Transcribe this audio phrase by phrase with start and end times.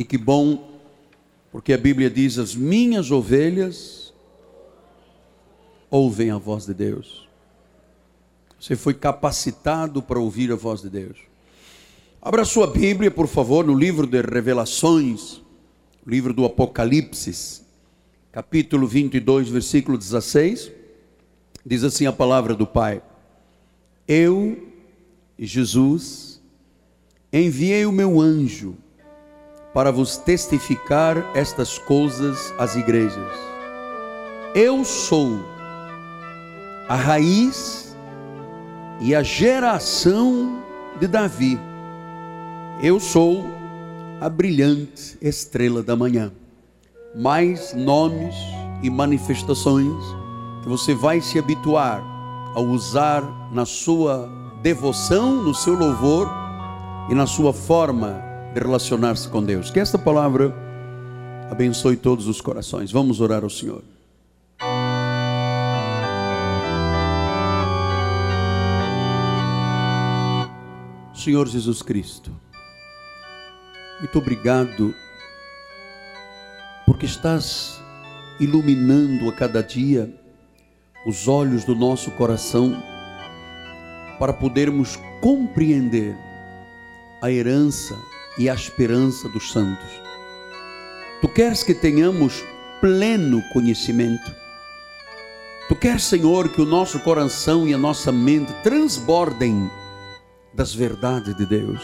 [0.00, 0.80] E que bom,
[1.52, 4.14] porque a Bíblia diz: as minhas ovelhas
[5.90, 7.28] ouvem a voz de Deus.
[8.58, 11.18] Você foi capacitado para ouvir a voz de Deus.
[12.22, 15.42] Abra sua Bíblia, por favor, no livro de Revelações,
[16.06, 17.60] livro do Apocalipse,
[18.32, 20.72] capítulo 22, versículo 16.
[21.66, 23.02] Diz assim a palavra do Pai:
[24.08, 24.66] Eu,
[25.38, 26.40] Jesus,
[27.30, 28.78] enviei o meu anjo
[29.72, 33.32] para vos testificar estas coisas às igrejas.
[34.54, 35.38] Eu sou
[36.88, 37.96] a raiz
[39.00, 40.60] e a geração
[40.98, 41.58] de Davi.
[42.82, 43.44] Eu sou
[44.20, 46.32] a brilhante estrela da manhã.
[47.14, 48.34] Mais nomes
[48.82, 50.02] e manifestações
[50.62, 52.02] que você vai se habituar
[52.54, 54.28] a usar na sua
[54.62, 56.28] devoção, no seu louvor
[57.08, 59.70] e na sua forma de relacionar-se com Deus.
[59.70, 60.54] Que esta palavra
[61.50, 62.90] abençoe todos os corações.
[62.90, 63.82] Vamos orar ao Senhor.
[71.14, 72.32] Senhor Jesus Cristo,
[74.00, 74.94] muito obrigado,
[76.86, 77.78] porque estás
[78.40, 80.10] iluminando a cada dia
[81.06, 82.82] os olhos do nosso coração
[84.18, 86.16] para podermos compreender
[87.20, 87.94] a herança
[88.38, 89.88] e a esperança dos santos.
[91.20, 92.42] Tu queres que tenhamos
[92.80, 94.34] pleno conhecimento.
[95.68, 99.70] Tu queres, Senhor, que o nosso coração e a nossa mente transbordem
[100.52, 101.82] das verdades de Deus.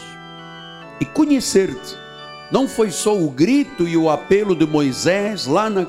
[1.00, 1.96] E conhecer-te
[2.50, 5.86] não foi só o grito e o apelo de Moisés lá no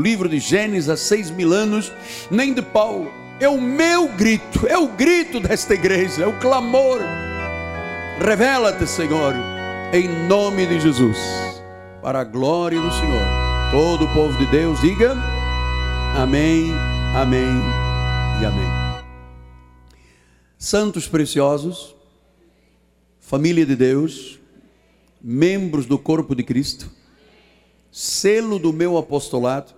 [0.00, 1.92] livro de Gênesis há seis mil anos,
[2.30, 3.10] nem de Paulo.
[3.40, 7.00] É o meu grito, é o grito desta igreja, é o clamor.
[8.20, 9.57] Revela-te, Senhor
[9.92, 11.16] em nome de Jesus,
[12.02, 13.22] para a glória do Senhor.
[13.70, 15.16] Todo o povo de Deus diga
[16.14, 16.70] amém,
[17.16, 17.56] amém
[18.40, 18.68] e amém.
[20.58, 21.96] Santos preciosos,
[23.18, 24.38] família de Deus,
[25.22, 26.90] membros do corpo de Cristo,
[27.90, 29.72] selo do meu apostolado,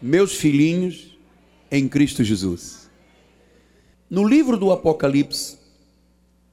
[0.00, 1.18] meus filhinhos
[1.72, 2.88] em Cristo Jesus.
[4.08, 5.58] No livro do Apocalipse,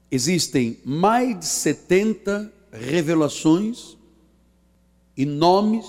[0.09, 3.97] existem mais de 70 revelações
[5.15, 5.85] e nomes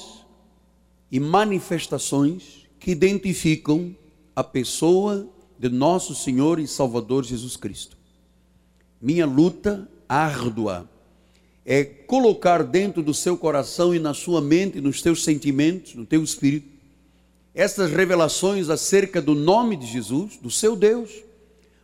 [1.11, 3.95] e manifestações que identificam
[4.35, 5.29] a pessoa
[5.59, 7.97] de nosso Senhor e Salvador Jesus Cristo.
[9.01, 10.89] Minha luta árdua
[11.65, 16.23] é colocar dentro do seu coração e na sua mente, nos teus sentimentos, no teu
[16.25, 16.69] espírito,
[17.55, 21.11] essas revelações acerca do nome de Jesus, do seu Deus,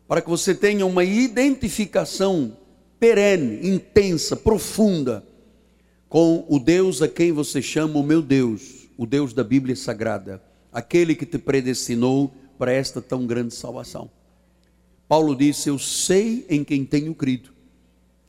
[0.09, 2.56] para que você tenha uma identificação
[2.98, 5.25] perene, intensa, profunda
[6.09, 10.42] com o Deus a quem você chama o meu Deus, o Deus da Bíblia Sagrada,
[10.72, 14.10] aquele que te predestinou para esta tão grande salvação.
[15.06, 17.50] Paulo disse: Eu sei em quem tenho crido.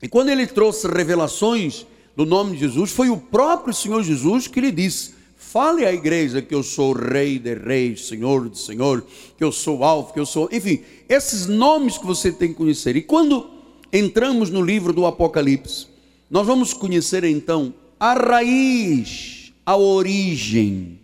[0.02, 4.62] E quando ele trouxe revelações do nome de Jesus, foi o próprio Senhor Jesus que
[4.62, 9.06] lhe disse: Fale à igreja que eu sou rei de reis, senhor de senhor,
[9.38, 10.48] que eu sou alvo, que eu sou.
[10.52, 12.96] Enfim, esses nomes que você tem que conhecer.
[12.96, 13.59] E quando
[13.92, 15.88] entramos no livro do Apocalipse,
[16.30, 21.00] nós vamos conhecer então a raiz, a origem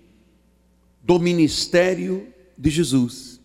[1.04, 3.40] do ministério de Jesus.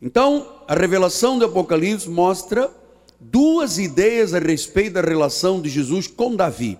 [0.00, 2.70] Então, a revelação do Apocalipse mostra
[3.18, 6.78] duas ideias a respeito da relação de Jesus com Davi.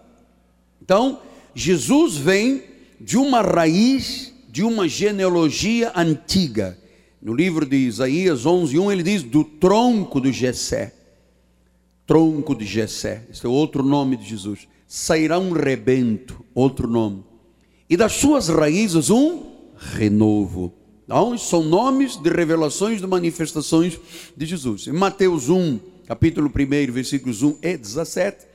[0.82, 1.20] Então,
[1.54, 2.62] Jesus vem
[3.00, 6.78] de uma raiz, de uma genealogia antiga.
[7.20, 10.92] No livro de Isaías 11:1 ele diz do tronco do Jessé
[12.06, 14.68] tronco de Jessé, esse é outro nome de Jesus.
[14.86, 17.24] Sairá um rebento, outro nome.
[17.88, 19.44] E das suas raízes um
[19.76, 20.72] renovo.
[21.04, 23.98] Então, são nomes de revelações, de manifestações
[24.36, 24.86] de Jesus.
[24.86, 28.46] Em Mateus 1, capítulo 1, versículos 1 e 17,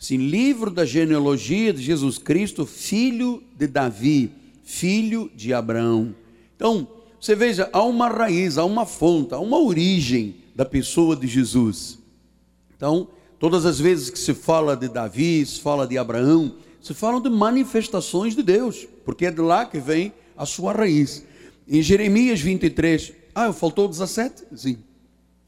[0.00, 4.32] assim, livro da genealogia de Jesus Cristo, filho de Davi,
[4.64, 6.14] filho de Abraão.
[6.56, 6.88] Então,
[7.20, 12.01] você veja, há uma raiz, há uma fonte, há uma origem da pessoa de Jesus.
[12.82, 13.06] Então,
[13.38, 17.30] todas as vezes que se fala de Davi, se fala de Abraão, se falam de
[17.30, 21.24] manifestações de Deus, porque é de lá que vem a sua raiz.
[21.68, 24.46] Em Jeremias 23, ah, faltou 17?
[24.56, 24.78] Sim.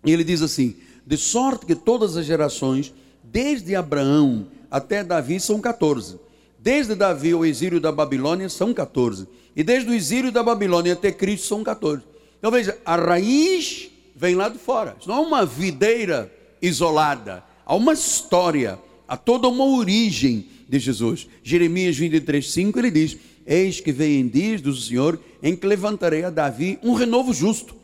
[0.04, 5.60] E ele diz assim: De sorte que todas as gerações, desde Abraão até Davi, são
[5.60, 6.20] 14.
[6.56, 9.26] Desde Davi ao exílio da Babilônia são 14.
[9.56, 12.00] E desde o exílio da Babilônia até Cristo são 14.
[12.38, 14.96] Então veja, a raiz vem lá de fora.
[15.00, 16.30] Isso não é uma videira
[16.66, 17.44] isolada.
[17.64, 21.26] Há uma história, há toda uma origem de Jesus.
[21.42, 23.16] Jeremias 23, 5, ele diz:
[23.46, 27.76] Eis que vem dias do Senhor em que levantarei a Davi um renovo justo.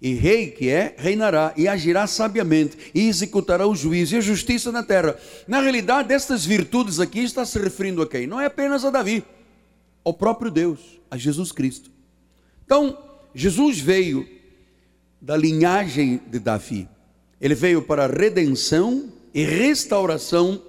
[0.00, 4.70] E rei que é, reinará e agirá sabiamente e executará o juízo e a justiça
[4.70, 5.16] na terra.
[5.48, 8.26] Na realidade, estas virtudes aqui está se referindo a quem?
[8.26, 9.24] Não é apenas a Davi,
[10.04, 10.80] ao próprio Deus,
[11.10, 11.90] a Jesus Cristo.
[12.64, 12.98] Então,
[13.34, 14.28] Jesus veio
[15.20, 16.86] da linhagem de Davi.
[17.46, 20.60] Ele veio para a redenção e restauração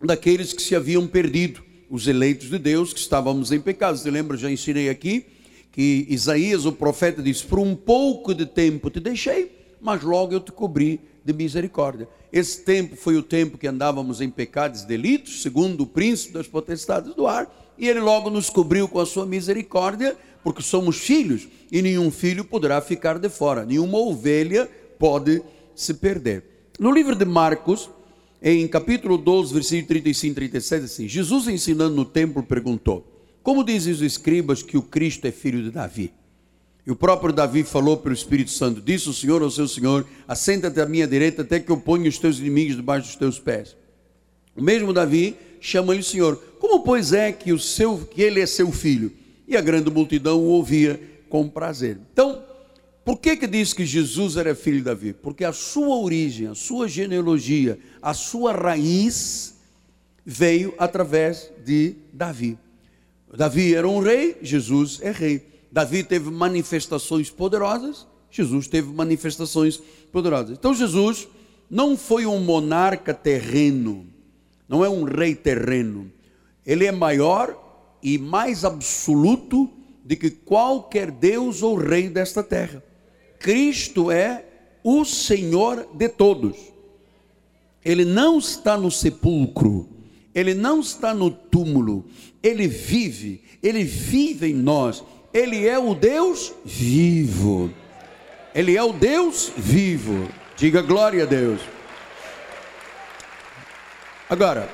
[0.00, 3.98] daqueles que se haviam perdido, os eleitos de Deus que estávamos em pecado.
[3.98, 5.26] Você lembra, já ensinei aqui,
[5.72, 9.50] que Isaías, o profeta, diz: Por um pouco de tempo te deixei,
[9.80, 12.08] mas logo eu te cobri de misericórdia.
[12.32, 16.46] Esse tempo foi o tempo que andávamos em pecados e delitos, segundo o príncipe das
[16.46, 21.48] potestades do ar, e ele logo nos cobriu com a sua misericórdia, porque somos filhos,
[21.72, 25.42] e nenhum filho poderá ficar de fora, nenhuma ovelha pode
[25.74, 26.44] se perder.
[26.78, 27.90] No livro de Marcos,
[28.42, 33.06] em capítulo 12, versículo 35 e 37, assim, Jesus ensinando no templo perguntou:
[33.42, 36.12] Como dizem os escribas que o Cristo é filho de Davi?
[36.86, 40.80] E o próprio Davi falou pelo Espírito Santo: Disse o Senhor ao seu Senhor: Assenta-te
[40.80, 43.76] à minha direita até que eu ponha os teus inimigos debaixo dos teus pés.
[44.54, 46.36] O mesmo Davi chama-lhe Senhor.
[46.60, 49.10] Como pois é que o seu que ele é seu filho?
[49.48, 51.98] E a grande multidão o ouvia com prazer.
[52.12, 52.42] Então,
[53.04, 55.12] por que que diz que Jesus era filho de Davi?
[55.12, 59.56] Porque a sua origem, a sua genealogia, a sua raiz
[60.24, 62.58] veio através de Davi.
[63.36, 65.46] Davi era um rei, Jesus é rei.
[65.70, 70.56] Davi teve manifestações poderosas, Jesus teve manifestações poderosas.
[70.56, 71.28] Então Jesus
[71.68, 74.06] não foi um monarca terreno,
[74.66, 76.10] não é um rei terreno.
[76.64, 77.60] Ele é maior
[78.02, 79.68] e mais absoluto
[80.04, 82.82] do que qualquer Deus ou rei desta terra.
[83.44, 84.42] Cristo é
[84.82, 86.56] o Senhor de todos.
[87.84, 89.86] Ele não está no sepulcro,
[90.34, 92.06] ele não está no túmulo,
[92.42, 95.04] ele vive, ele vive em nós.
[95.30, 97.70] Ele é o Deus vivo.
[98.54, 100.26] Ele é o Deus vivo.
[100.56, 101.60] Diga glória a Deus.
[104.30, 104.70] Agora,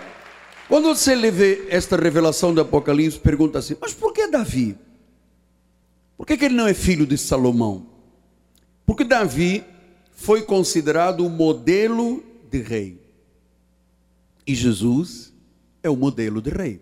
[0.68, 4.78] quando você vê esta revelação do Apocalipse, pergunta assim: mas por que Davi?
[6.16, 7.89] Por que, que ele não é filho de Salomão?
[8.90, 9.62] Porque Davi
[10.16, 13.00] foi considerado o modelo de rei.
[14.44, 15.32] E Jesus
[15.80, 16.80] é o modelo de rei.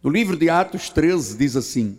[0.00, 1.98] No livro de Atos 13 diz assim,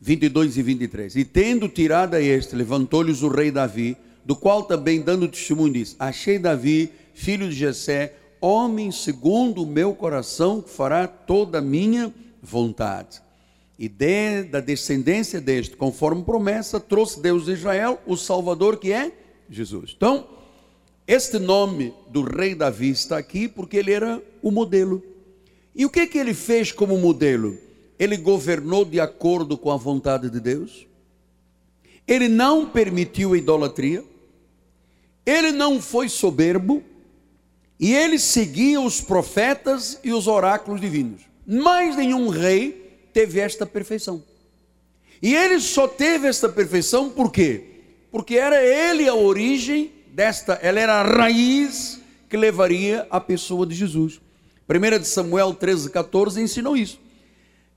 [0.00, 5.00] 22 e 23: E tendo tirado a este, levantou-lhes o rei Davi, do qual também
[5.02, 11.08] dando testemunho diz: Achei Davi, filho de Jessé, homem segundo o meu coração, que fará
[11.08, 13.20] toda a minha vontade
[13.78, 19.12] e de, da descendência deste, conforme promessa, trouxe Deus de Israel o Salvador que é
[19.48, 19.94] Jesus.
[19.96, 20.26] Então,
[21.06, 25.02] este nome do rei Davi está aqui porque ele era o modelo.
[25.74, 27.56] E o que que ele fez como modelo?
[27.98, 30.86] Ele governou de acordo com a vontade de Deus.
[32.06, 34.04] Ele não permitiu a idolatria.
[35.24, 36.82] Ele não foi soberbo.
[37.78, 41.22] E ele seguia os profetas e os oráculos divinos.
[41.46, 42.87] Mais nenhum rei
[43.18, 44.22] teve esta perfeição.
[45.20, 47.64] E ele só teve esta perfeição por quê?
[48.12, 53.74] Porque era ele a origem desta, ela era a raiz que levaria a pessoa de
[53.74, 54.20] Jesus.
[54.68, 57.00] 1 de Samuel 13, 14 ensinou isso.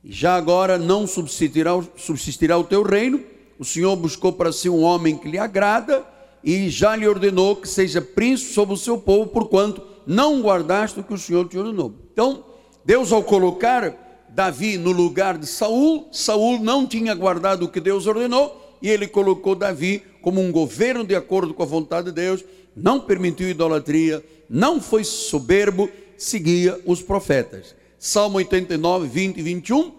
[0.05, 3.23] Já agora não subsistirá, subsistirá o teu reino,
[3.57, 6.05] o Senhor buscou para si um homem que lhe agrada,
[6.43, 11.03] e já lhe ordenou que seja príncipe sobre o seu povo, porquanto não guardaste o
[11.03, 11.95] que o Senhor te ordenou.
[12.13, 12.45] Então,
[12.85, 18.07] Deus ao colocar Davi no lugar de Saul, Saul não tinha guardado o que Deus
[18.07, 22.43] ordenou, e ele colocou Davi como um governo de acordo com a vontade de Deus,
[22.75, 27.75] não permitiu idolatria, não foi soberbo, seguia os profetas.
[27.99, 29.91] Salmo 89, 20 e 21,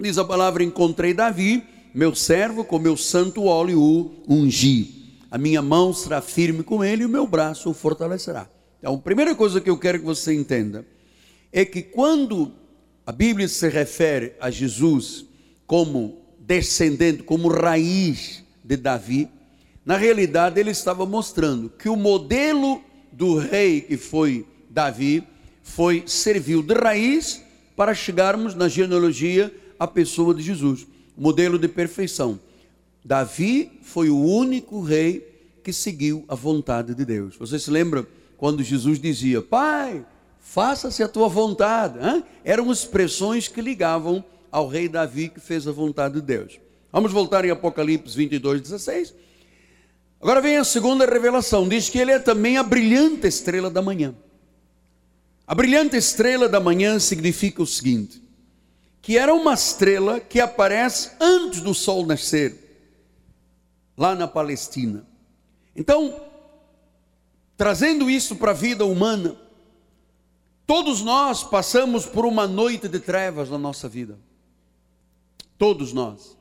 [0.00, 4.96] diz a palavra: Encontrei Davi, meu servo, com meu santo óleo o ungi.
[5.30, 8.48] A minha mão será firme com ele e o meu braço o fortalecerá.
[8.78, 10.86] Então, a primeira coisa que eu quero que você entenda
[11.52, 12.52] é que quando
[13.06, 15.24] a Bíblia se refere a Jesus
[15.64, 19.28] como descendente, como raiz de Davi.
[19.84, 22.82] Na realidade, ele estava mostrando que o modelo
[23.12, 25.22] do rei que foi Davi
[25.62, 27.42] foi serviu de raiz
[27.76, 30.84] para chegarmos na genealogia à pessoa de Jesus,
[31.16, 32.40] modelo de perfeição.
[33.04, 37.36] Davi foi o único rei que seguiu a vontade de Deus.
[37.36, 38.04] Você se lembra
[38.36, 40.04] quando Jesus dizia: Pai,
[40.46, 41.98] faça-se a tua vontade.
[41.98, 42.24] Hein?
[42.44, 46.58] Eram expressões que ligavam ao rei Davi que fez a vontade de Deus.
[46.92, 49.14] Vamos voltar em Apocalipse 22, 16.
[50.20, 54.14] Agora vem a segunda revelação: diz que ele é também a brilhante estrela da manhã.
[55.46, 58.22] A brilhante estrela da manhã significa o seguinte:
[59.02, 62.80] que era uma estrela que aparece antes do sol nascer,
[63.96, 65.04] lá na Palestina.
[65.74, 66.18] Então,
[67.56, 69.36] trazendo isso para a vida humana,
[70.66, 74.18] todos nós passamos por uma noite de trevas na nossa vida.
[75.56, 76.36] Todos nós.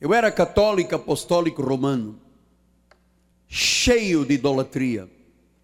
[0.00, 2.18] Eu era católico apostólico romano,
[3.48, 5.08] cheio de idolatria,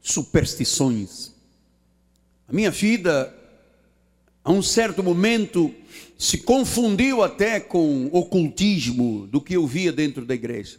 [0.01, 1.33] superstições.
[2.49, 3.35] A minha vida,
[4.45, 5.75] a um certo momento,
[6.19, 10.79] se confundiu até com ocultismo do que eu via dentro da igreja.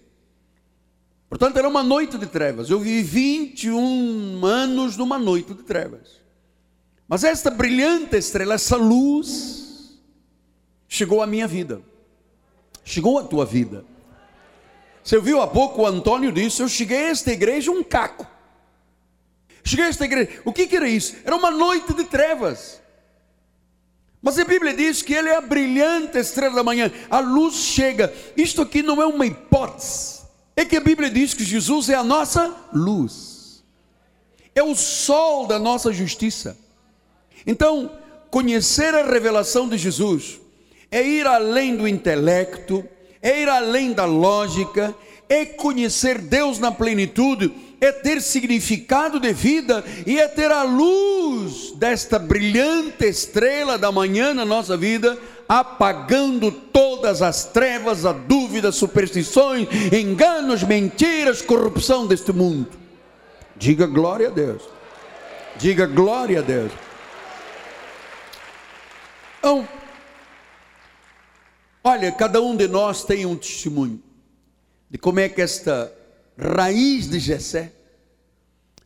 [1.30, 2.70] Portanto, era uma noite de trevas.
[2.70, 6.27] Eu vivi 21 anos numa noite de trevas.
[7.08, 9.98] Mas esta brilhante estrela, essa luz,
[10.88, 11.82] chegou à minha vida.
[12.84, 13.86] Chegou à tua vida.
[15.04, 18.28] Você viu há pouco o Antônio disse: Eu cheguei a esta igreja um caco.
[19.64, 20.42] Cheguei a esta igreja.
[20.44, 21.16] O que, que era isso?
[21.24, 22.82] Era uma noite de trevas.
[24.22, 26.92] Mas a Bíblia diz que ele é a brilhante estrela da manhã.
[27.10, 28.14] A luz chega.
[28.36, 30.22] Isto aqui não é uma hipótese.
[30.56, 33.64] É que a Bíblia diz que Jesus é a nossa luz.
[34.56, 36.58] É o sol da nossa justiça.
[37.48, 37.90] Então,
[38.30, 40.40] conhecer a revelação de Jesus
[40.92, 42.86] é ir além do intelecto,
[43.22, 44.94] é ir além da lógica,
[45.28, 51.74] é conhecer Deus na plenitude é ter significado de vida e é ter a luz
[51.76, 59.68] desta brilhante estrela da manhã na nossa vida, apagando todas as trevas, a dúvida, superstições,
[59.94, 62.70] enganos, mentiras, corrupção deste mundo.
[63.56, 64.64] Diga glória a Deus.
[65.58, 66.72] Diga glória a Deus.
[69.40, 69.68] Então,
[71.84, 74.02] olha, cada um de nós tem um testemunho
[74.90, 75.94] de como é que esta
[76.38, 77.74] raiz de Jessé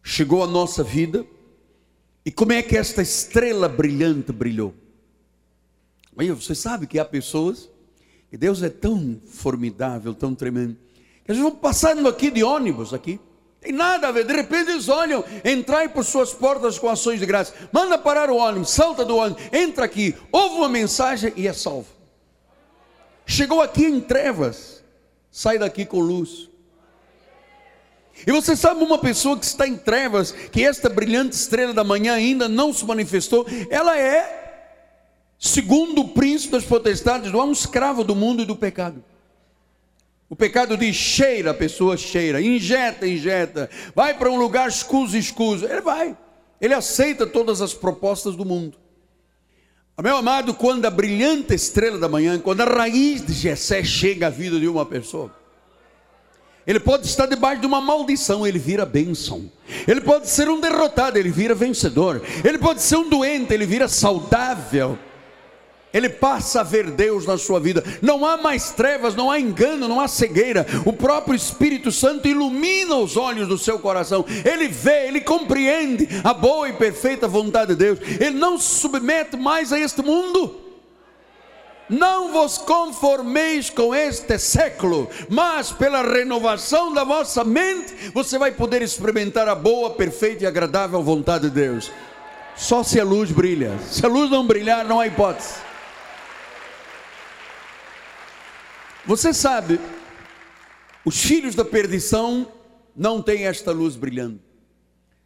[0.03, 1.25] chegou à nossa vida
[2.25, 4.73] e como é que esta estrela brilhante brilhou.
[6.17, 7.69] Aí você sabe que há pessoas
[8.29, 10.77] que Deus é tão formidável, tão tremendo,
[11.25, 13.19] que eles vão passando aqui de ônibus aqui.
[13.61, 17.27] Tem nada a ver, de repente eles olham, entrai por suas portas com ações de
[17.27, 21.53] graça, manda parar o ônibus, salta do ônibus, entra aqui, ouve uma mensagem e é
[21.53, 21.85] salvo.
[23.23, 24.83] Chegou aqui em trevas,
[25.29, 26.49] sai daqui com luz.
[28.25, 32.15] E você sabe uma pessoa que está em trevas, que esta brilhante estrela da manhã
[32.15, 34.73] ainda não se manifestou, ela é,
[35.37, 39.03] segundo o príncipe das potestades, é um escravo do mundo e do pecado.
[40.31, 45.65] O pecado diz cheira, a pessoa cheira, injeta, injeta, vai para um lugar escuso, escuso.
[45.65, 46.17] Ele vai,
[46.61, 48.77] ele aceita todas as propostas do mundo.
[50.01, 54.29] Meu amado, quando a brilhante estrela da manhã, quando a raiz de Jessé chega à
[54.29, 55.35] vida de uma pessoa,
[56.65, 59.51] ele pode estar debaixo de uma maldição, ele vira bênção.
[59.85, 62.21] Ele pode ser um derrotado, ele vira vencedor.
[62.41, 64.97] Ele pode ser um doente, ele vira saudável.
[65.93, 67.83] Ele passa a ver Deus na sua vida.
[68.01, 70.65] Não há mais trevas, não há engano, não há cegueira.
[70.85, 74.25] O próprio Espírito Santo ilumina os olhos do seu coração.
[74.45, 77.99] Ele vê, ele compreende a boa e perfeita vontade de Deus.
[78.19, 80.61] Ele não se submete mais a este mundo.
[81.89, 88.81] Não vos conformeis com este século, mas pela renovação da vossa mente, você vai poder
[88.81, 91.91] experimentar a boa, perfeita e agradável vontade de Deus.
[92.55, 93.77] Só se a luz brilha.
[93.89, 95.70] Se a luz não brilhar, não há hipótese.
[99.11, 99.77] Você sabe,
[101.03, 102.49] os filhos da perdição
[102.95, 104.39] não têm esta luz brilhando.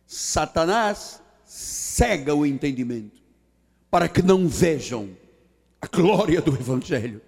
[0.07, 3.21] Satanás cega o entendimento
[3.91, 5.15] para que não vejam
[5.79, 7.21] a glória do Evangelho.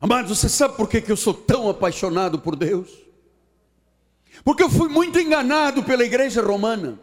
[0.00, 2.88] Amados, você sabe por que, eu sou tão apaixonado por Deus?
[4.42, 6.98] Porque eu fui muito enganado pela igreja romana.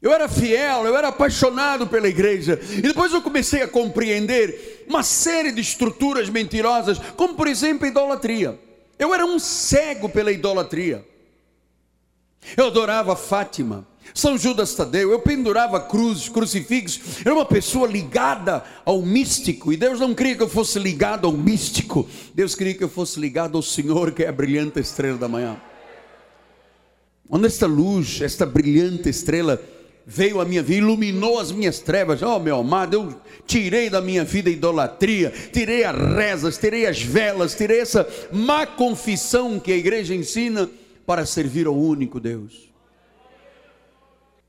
[0.00, 2.58] Eu era fiel, eu era apaixonado pela igreja.
[2.70, 7.88] E depois eu comecei a compreender uma série de estruturas mentirosas, como por exemplo a
[7.88, 8.58] idolatria.
[8.98, 11.04] Eu era um cego pela idolatria.
[12.56, 19.00] Eu adorava Fátima, são Judas Tadeu, eu pendurava cruzes, crucifixos, era uma pessoa ligada ao
[19.00, 22.88] místico, e Deus não queria que eu fosse ligado ao místico, Deus queria que eu
[22.88, 25.56] fosse ligado ao Senhor, que é a brilhante estrela da manhã.
[27.28, 29.60] Quando esta luz, esta brilhante estrela
[30.06, 34.24] veio à minha vida, iluminou as minhas trevas, oh meu amado, eu tirei da minha
[34.24, 39.76] vida a idolatria, tirei as rezas, tirei as velas, tirei essa má confissão que a
[39.76, 40.68] igreja ensina
[41.06, 42.72] para servir ao único Deus.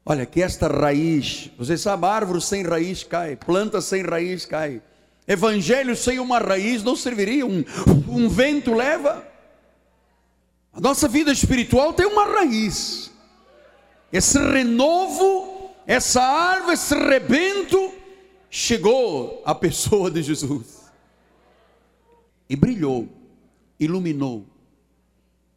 [0.06, 4.82] Olha, que esta raiz, você sabe, árvore sem raiz cai, planta sem raiz cai.
[5.28, 7.64] Evangelho sem uma raiz não serviria, um,
[8.08, 9.26] um vento leva.
[10.72, 13.12] A nossa vida espiritual tem uma raiz.
[14.16, 15.56] Esse renovo
[15.88, 17.94] essa árvore, esse rebento,
[18.50, 20.92] chegou à pessoa de Jesus
[22.50, 23.08] e brilhou,
[23.80, 24.46] iluminou.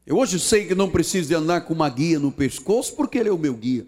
[0.06, 3.28] Eu hoje sei que não preciso de andar com uma guia no pescoço, porque Ele
[3.28, 3.86] é o meu guia.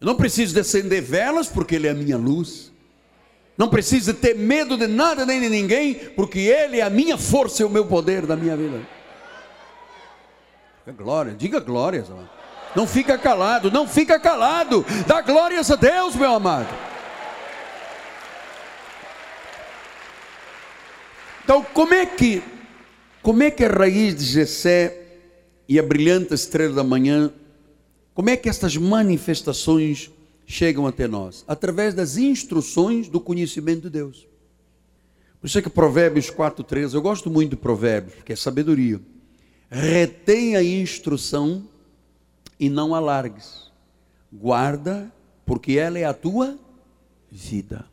[0.00, 2.72] Eu não preciso de acender velas, porque Ele é a minha luz.
[3.56, 7.62] Não preciso ter medo de nada nem de ninguém, porque Ele é a minha força
[7.62, 8.86] e o meu poder da minha vida.
[10.96, 12.08] Glória, diga glórias.
[12.76, 14.84] Não fica calado, não fica calado.
[15.06, 16.68] Dá glórias a Deus, meu amado.
[21.42, 22.42] Então, como é que,
[23.22, 25.04] como é que a raiz de Jessé
[25.66, 27.32] e a brilhante estrela da manhã,
[28.12, 30.10] como é que estas manifestações
[30.44, 31.46] chegam até nós?
[31.48, 34.28] Através das instruções do conhecimento de Deus.
[35.40, 39.00] Por isso é que Provérbios 4,13, eu gosto muito de Provérbios, porque é sabedoria.
[39.70, 41.66] Retém a instrução
[42.58, 43.70] e não alargues.
[44.32, 45.12] Guarda,
[45.44, 46.58] porque ela é a tua
[47.30, 47.84] vida.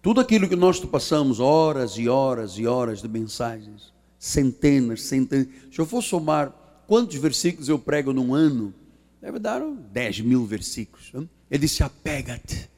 [0.00, 5.48] Tudo aquilo que nós passamos, horas e horas e horas de mensagens, centenas, centenas.
[5.70, 6.52] Se eu for somar
[6.86, 8.74] quantos versículos eu prego num ano,
[9.20, 11.12] deve dar 10 mil versículos.
[11.50, 12.68] Ele disse: apega-te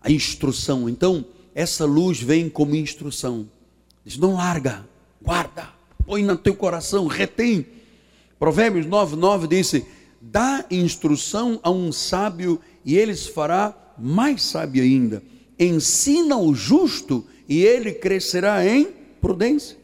[0.00, 0.88] à instrução.
[0.88, 1.24] Então,
[1.54, 3.48] essa luz vem como instrução.
[4.04, 4.84] Diz: não larga,
[5.22, 5.68] guarda,
[6.04, 7.66] põe no teu coração, retém.
[8.38, 9.86] Provérbios 9, 9 disse:
[10.20, 15.22] dá instrução a um sábio e ele se fará mais sábio ainda.
[15.58, 18.88] Ensina o justo e ele crescerá em
[19.20, 19.76] prudência.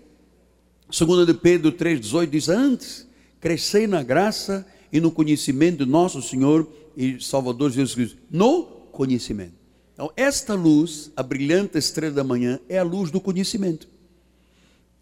[0.90, 3.06] 2 de Pedro 3,18 diz: Antes,
[3.40, 9.54] crescei na graça e no conhecimento de nosso Senhor e Salvador Jesus Cristo, no conhecimento.
[9.94, 13.88] Então, esta luz, a brilhante estrela da manhã, é a luz do conhecimento.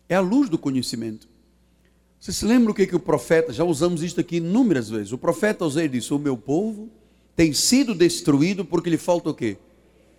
[0.08, 1.28] É a luz do conhecimento.
[2.20, 5.10] Você se lembra o que, que o profeta, já usamos isto aqui inúmeras vezes.
[5.10, 6.90] O profeta Osé disse: O meu povo
[7.34, 9.56] tem sido destruído porque lhe falta o quê?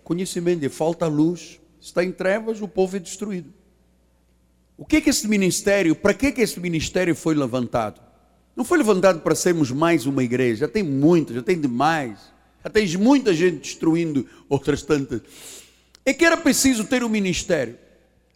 [0.02, 1.60] Conhecimento, lhe falta luz.
[1.80, 3.52] Está em trevas, o povo é destruído.
[4.76, 8.00] O que que esse ministério, para que que esse ministério foi levantado?
[8.56, 12.18] Não foi levantado para sermos mais uma igreja, já tem muita, já tem demais,
[12.64, 15.22] já tem muita gente destruindo outras tantas.
[16.04, 17.78] É que era preciso ter um ministério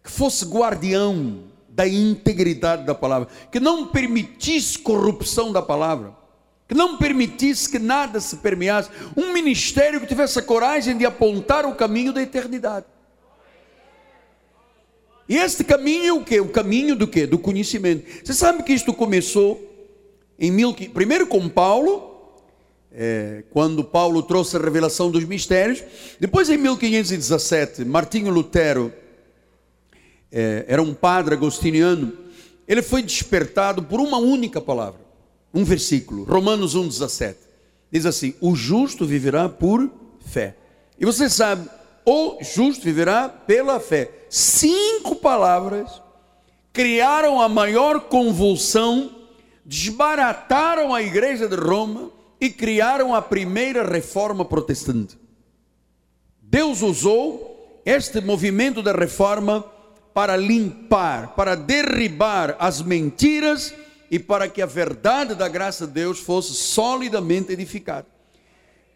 [0.01, 1.43] que fosse guardião
[1.77, 6.11] da integridade da palavra, que não permitisse corrupção da palavra,
[6.67, 11.67] que não permitisse que nada se permeasse, um ministério que tivesse a coragem de apontar
[11.67, 12.87] o caminho da eternidade.
[15.29, 16.39] E este caminho é o que?
[16.39, 17.27] O caminho do que?
[17.27, 18.03] Do conhecimento.
[18.25, 19.61] Você sabe que isto começou
[20.39, 22.41] em mil, primeiro com Paulo,
[22.91, 25.83] é, quando Paulo trouxe a revelação dos mistérios.
[26.19, 28.91] Depois, em 1517, Martinho Lutero
[30.31, 32.13] é, era um padre agostiniano.
[32.67, 34.99] Ele foi despertado por uma única palavra,
[35.53, 37.35] um versículo, Romanos 1,17.
[37.91, 39.89] Diz assim: O justo viverá por
[40.25, 40.55] fé.
[40.99, 41.69] E você sabe,
[42.05, 44.11] o justo viverá pela fé.
[44.29, 46.01] Cinco palavras
[46.73, 49.17] criaram a maior convulsão
[49.67, 52.09] desbarataram a igreja de Roma
[52.39, 55.17] e criaram a primeira reforma protestante.
[56.41, 59.65] Deus usou este movimento da reforma
[60.17, 63.71] para limpar, para derribar as mentiras
[64.09, 68.07] e para que a verdade da graça de Deus fosse solidamente edificada.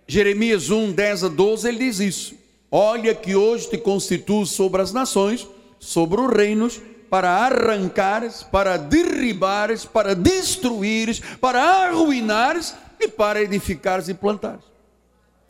[0.08, 2.36] Jeremias 1, 10 a 12, ele diz isso.
[2.72, 9.86] Olha que hoje te constituo sobre as nações, sobre os reinos, para arrancares, para derribares,
[9.86, 14.66] para destruires, para arruinares e para edificares e plantares.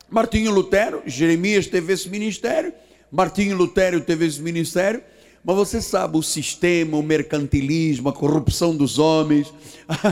[0.09, 2.73] Martinho Lutero, Jeremias teve esse ministério,
[3.09, 5.01] Martinho Lutero teve esse ministério,
[5.43, 9.51] mas você sabe, o sistema, o mercantilismo, a corrupção dos homens,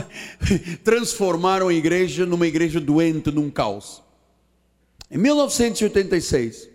[0.82, 4.02] transformaram a igreja numa igreja doente, num caos.
[5.10, 6.68] Em 1986,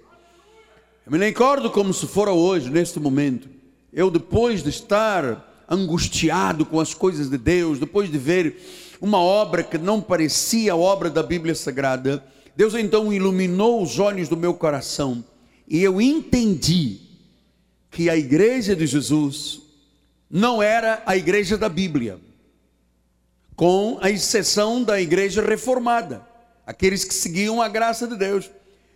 [1.05, 3.49] eu me recordo como se fora hoje, neste momento,
[3.91, 8.57] eu, depois de estar angustiado com as coisas de Deus, depois de ver
[9.01, 12.23] uma obra que não parecia a obra da Bíblia Sagrada,
[12.55, 15.23] Deus então iluminou os olhos do meu coração
[15.67, 17.04] e eu entendi
[17.95, 19.61] que a igreja de Jesus
[20.29, 22.19] não era a igreja da Bíblia,
[23.55, 26.21] com a exceção da igreja reformada,
[26.67, 28.51] aqueles que seguiam a graça de Deus.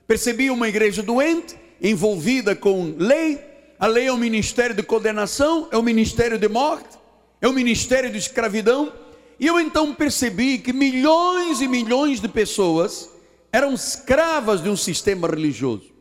[0.06, 3.40] Percebi uma igreja doente, envolvida com lei,
[3.80, 7.00] a lei é um ministério de condenação, é um ministério de morte,
[7.40, 8.92] é um ministério de escravidão.
[9.40, 13.10] E eu então percebi que milhões e milhões de pessoas
[13.50, 15.99] eram escravas de um sistema religioso.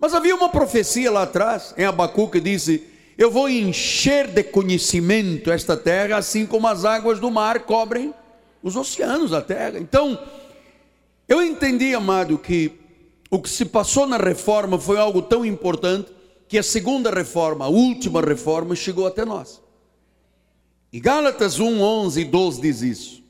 [0.00, 2.82] Mas havia uma profecia lá atrás, em Abacu, que disse:
[3.18, 8.14] Eu vou encher de conhecimento esta terra, assim como as águas do mar cobrem
[8.62, 9.78] os oceanos da terra.
[9.78, 10.18] Então,
[11.28, 12.72] Eu entendi, amado, que
[13.30, 16.10] o que se passou na reforma foi algo tão importante
[16.48, 19.62] que a segunda reforma, a última reforma, chegou até nós.
[20.92, 23.22] E Gálatas 1, 11 e 12 diz isso.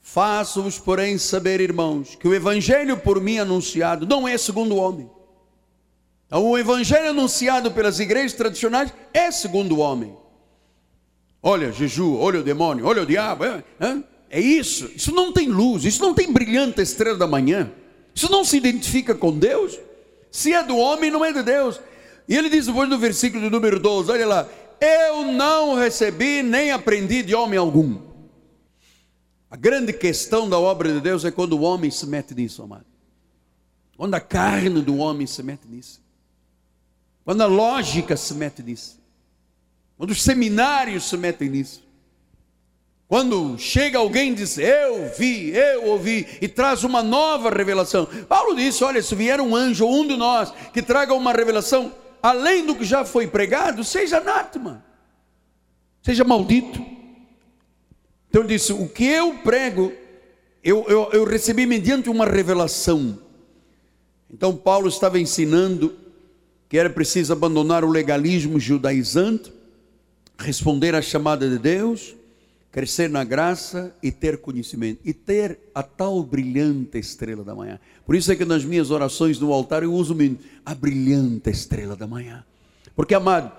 [0.00, 5.10] Faço-vos, porém, saber, irmãos, que o evangelho por mim anunciado não é segundo o homem.
[6.30, 10.14] O evangelho anunciado pelas igrejas tradicionais é segundo o homem.
[11.42, 13.44] Olha jejum, olha o demônio, olha o diabo.
[13.44, 14.90] É, é, é isso.
[14.94, 17.72] Isso não tem luz, isso não tem brilhante estrela da manhã.
[18.14, 19.78] Isso não se identifica com Deus.
[20.30, 21.80] Se é do homem, não é de Deus.
[22.28, 24.48] E ele diz depois no versículo de número 12: olha lá,
[24.80, 27.98] eu não recebi nem aprendi de homem algum.
[29.50, 32.86] A grande questão da obra de Deus é quando o homem se mete nisso, amado.
[33.96, 36.00] Quando a carne do homem se mete nisso.
[37.30, 39.00] Quando a lógica se mete nisso.
[39.96, 41.80] Quando os seminários se metem nisso.
[43.06, 48.08] Quando chega alguém e diz, eu vi, eu ouvi, e traz uma nova revelação.
[48.28, 51.94] Paulo disse: olha, se vier um anjo ou um de nós que traga uma revelação
[52.20, 54.84] além do que já foi pregado, seja anátema,
[56.02, 56.84] seja maldito.
[58.28, 59.92] Então ele disse: o que eu prego,
[60.64, 63.20] eu, eu, eu recebi mediante uma revelação.
[64.28, 66.09] Então Paulo estava ensinando
[66.70, 69.52] que era preciso abandonar o legalismo judaizante,
[70.38, 72.14] responder à chamada de Deus
[72.70, 77.80] crescer na graça e ter conhecimento e ter a tal brilhante estrela da manhã.
[78.06, 80.16] Por isso é que nas minhas orações no altar eu uso
[80.64, 82.44] a brilhante estrela da manhã.
[82.94, 83.50] Porque amado,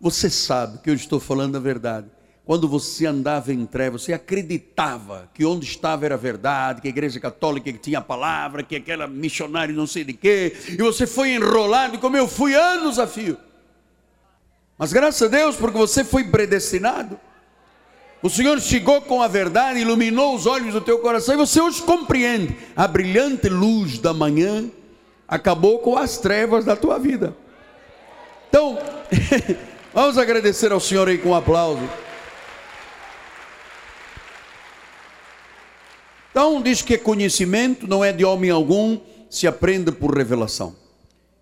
[0.00, 2.06] você sabe que eu estou falando a verdade.
[2.46, 7.18] Quando você andava em trevas, você acreditava que onde estava era verdade, que a igreja
[7.18, 11.98] católica tinha a palavra, que aquela missionária não sei de quê, e você foi enrolado
[11.98, 13.36] como eu fui anos a fio.
[14.78, 17.18] Mas graças a Deus, porque você foi predestinado,
[18.22, 21.82] o Senhor chegou com a verdade, iluminou os olhos do teu coração e você hoje
[21.82, 22.56] compreende.
[22.76, 24.70] A brilhante luz da manhã
[25.26, 27.36] acabou com as trevas da tua vida.
[28.48, 28.78] Então,
[29.92, 32.05] vamos agradecer ao Senhor aí com um aplauso.
[36.36, 40.76] Então, diz que conhecimento não é de homem algum, se aprende por revelação.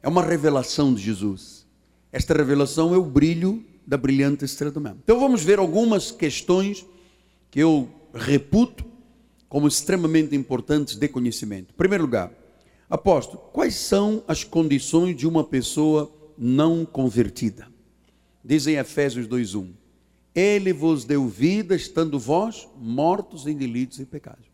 [0.00, 1.66] É uma revelação de Jesus.
[2.12, 4.94] Esta revelação é o brilho da brilhante estrela do mar.
[5.02, 6.86] Então vamos ver algumas questões
[7.50, 8.84] que eu reputo
[9.48, 11.72] como extremamente importantes de conhecimento.
[11.72, 12.30] Em primeiro lugar,
[12.88, 17.66] apóstolo, quais são as condições de uma pessoa não convertida?
[18.44, 19.72] Diz em Efésios 2:1.
[20.32, 24.53] Ele vos deu vida estando vós mortos em delitos e pecados.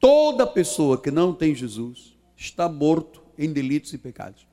[0.00, 4.46] Toda pessoa que não tem Jesus está morto em delitos e pecados.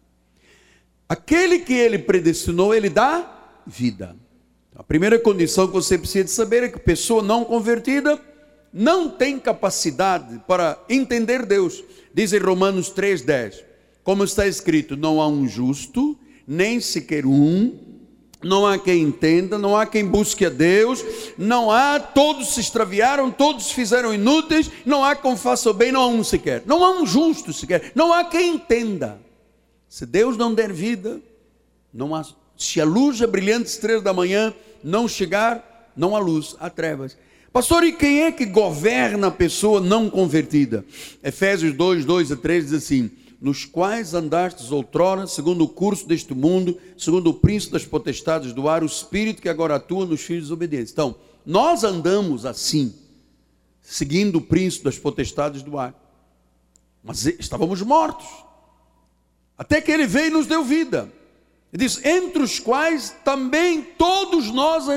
[1.07, 4.15] Aquele que ele predestinou, ele dá vida.
[4.75, 8.19] A primeira condição que você precisa saber é que pessoa não convertida
[8.73, 11.81] não tem capacidade para entender Deus.
[12.13, 13.63] Diz em Romanos 3,10,
[14.03, 17.94] como está escrito: não há um justo, nem sequer um,
[18.45, 21.03] não há quem entenda, não há quem busque a Deus,
[21.35, 25.91] não há, todos se extraviaram, todos se fizeram inúteis, não há quem faça o bem,
[25.91, 29.19] não há um sequer, não há um justo sequer, não há quem entenda.
[29.89, 31.19] Se Deus não der vida,
[31.91, 32.23] não há
[32.55, 34.53] se a luz, a brilhante estrela da manhã,
[34.83, 37.17] não chegar, não há luz, há trevas.
[37.51, 40.85] Pastor, e quem é que governa a pessoa não convertida?
[41.23, 43.09] Efésios 2, 2 a 3 diz assim:
[43.45, 48.67] Nos quais andastes outrora, segundo o curso deste mundo, segundo o príncipe das potestades do
[48.67, 50.91] ar, o espírito que agora atua nos filhos desobedientes.
[50.91, 52.91] Então, nós andamos assim,
[53.83, 55.93] seguindo o príncipe das potestades do ar,
[57.03, 58.25] mas estávamos mortos,
[59.55, 61.07] até que ele veio e nos deu vida.
[61.71, 64.87] Ele diz: entre os quais também todos nós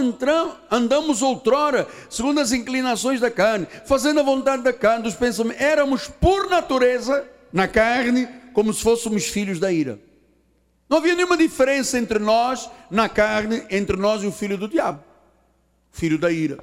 [0.70, 5.60] andamos outrora, segundo as inclinações da carne, fazendo a vontade da carne, dos pensamentos.
[5.60, 9.98] Éramos por natureza, na carne, como se fôssemos filhos da ira.
[10.88, 15.02] Não havia nenhuma diferença entre nós, na carne, entre nós e o filho do diabo,
[15.92, 16.58] filho da ira.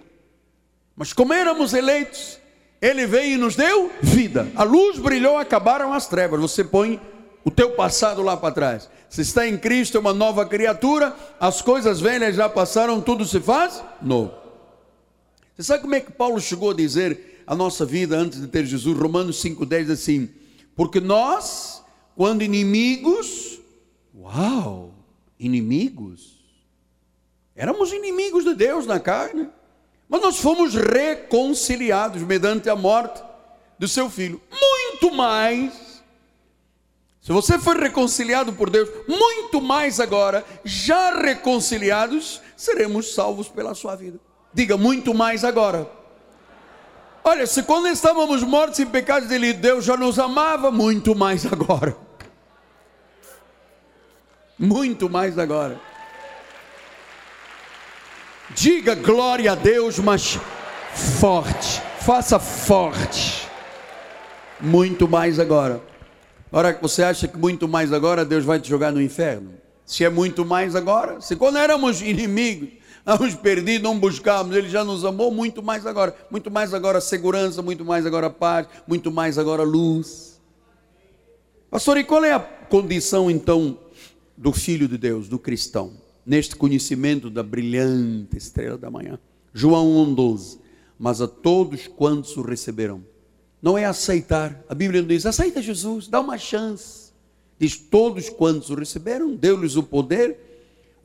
[0.95, 2.39] Mas como éramos eleitos,
[2.81, 4.47] ele veio e nos deu vida.
[4.55, 6.39] A luz brilhou, acabaram as trevas.
[6.39, 6.99] Você põe
[7.43, 8.89] o teu passado lá para trás.
[9.09, 13.39] Se está em Cristo, é uma nova criatura, as coisas velhas já passaram, tudo se
[13.39, 14.33] faz novo.
[15.55, 18.65] Você sabe como é que Paulo chegou a dizer a nossa vida antes de ter
[18.65, 18.97] Jesus?
[18.97, 20.29] Romanos 5,10 assim:
[20.75, 21.74] Porque nós,
[22.15, 23.59] quando inimigos,
[24.17, 24.93] uau,
[25.39, 26.35] inimigos,
[27.55, 29.49] éramos inimigos de Deus na carne,
[30.07, 33.21] mas nós fomos reconciliados mediante a morte
[33.77, 34.41] do seu filho.
[34.49, 35.85] Muito mais
[37.25, 43.95] se você foi reconciliado por Deus, muito mais agora, já reconciliados, seremos salvos pela sua
[43.95, 44.19] vida.
[44.53, 45.89] Diga muito mais agora.
[47.23, 51.97] Olha, se quando estávamos mortos em pecados dele, Deus já nos amava, muito mais agora.
[54.57, 55.79] Muito mais agora.
[58.51, 60.39] Diga glória a Deus, mas
[61.19, 61.81] forte.
[61.99, 63.47] Faça forte.
[64.61, 65.81] Muito mais agora.
[66.51, 69.53] Ora, você acha que muito mais agora Deus vai te jogar no inferno?
[69.85, 72.69] Se é muito mais agora, se quando éramos inimigos,
[73.07, 76.15] Estamos perdidos, não buscamos, Ele já nos amou muito mais agora.
[76.31, 80.41] Muito mais agora segurança, muito mais agora paz, muito mais agora luz.
[81.69, 83.77] Pastor, e qual é a condição então
[84.37, 85.93] do Filho de Deus, do cristão,
[86.25, 89.19] neste conhecimento da brilhante estrela da manhã?
[89.53, 90.59] João 1,12.
[90.97, 93.03] Mas a todos quantos o receberam.
[93.61, 94.63] Não é aceitar.
[94.69, 97.11] A Bíblia não diz, aceita Jesus, dá uma chance.
[97.59, 100.37] Diz, todos quantos o receberam, deu-lhes o poder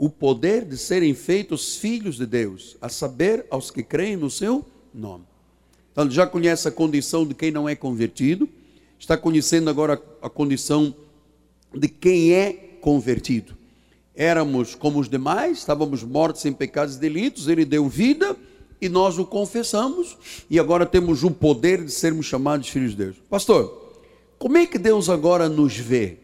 [0.02, 4.64] o poder de serem feitos filhos de Deus, a saber, aos que creem no seu
[4.94, 5.26] nome.
[5.92, 8.48] Então, já conhece a condição de quem não é convertido,
[8.98, 10.96] está conhecendo agora a condição
[11.74, 13.56] de quem é convertido.
[14.14, 18.36] Éramos como os demais, estávamos mortos em pecados e delitos, ele deu vida
[18.80, 20.16] e nós o confessamos,
[20.48, 23.16] e agora temos o poder de sermos chamados filhos de Deus.
[23.28, 23.94] Pastor,
[24.38, 26.18] como é que Deus agora nos vê?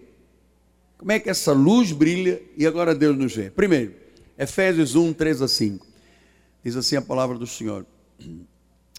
[0.96, 3.50] Como é que essa luz brilha e agora Deus nos vê?
[3.50, 3.92] Primeiro,
[4.38, 5.86] Efésios 1, 3 a 5.
[6.64, 7.84] Diz assim a palavra do Senhor.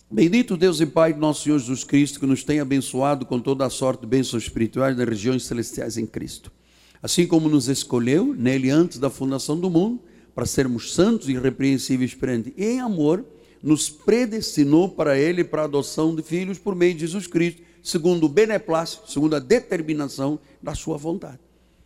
[0.09, 3.65] Bendito Deus e Pai de nosso Senhor Jesus Cristo, que nos tem abençoado com toda
[3.65, 6.51] a sorte de bênçãos espirituais das regiões celestiais em Cristo.
[7.01, 10.01] Assim como nos escolheu nele antes da fundação do mundo,
[10.33, 13.25] para sermos santos e irrepreensíveis perante em amor,
[13.61, 18.25] nos predestinou para ele para a adoção de filhos por meio de Jesus Cristo, segundo
[18.25, 21.39] o beneplácito, segundo a determinação da sua vontade.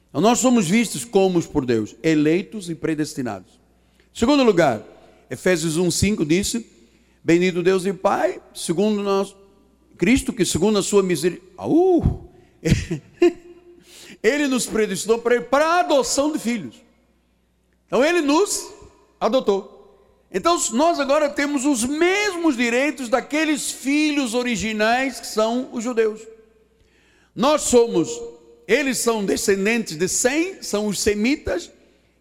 [0.10, 3.60] Então, nós somos vistos como por Deus, eleitos e predestinados.
[4.13, 4.86] Segundo lugar,
[5.30, 6.65] Efésios 1:5 disse:
[7.24, 9.34] Bendito Deus e Pai, segundo nós,
[9.97, 12.30] Cristo, que segundo a sua misericórdia, uh,
[14.23, 16.75] ele nos predestinou para, a adoção de filhos.
[17.88, 18.71] Então ele nos
[19.19, 19.79] adotou.
[20.31, 26.21] Então nós agora temos os mesmos direitos daqueles filhos originais que são os judeus.
[27.36, 28.10] Nós somos
[28.71, 31.69] eles são descendentes de Sem, são os semitas,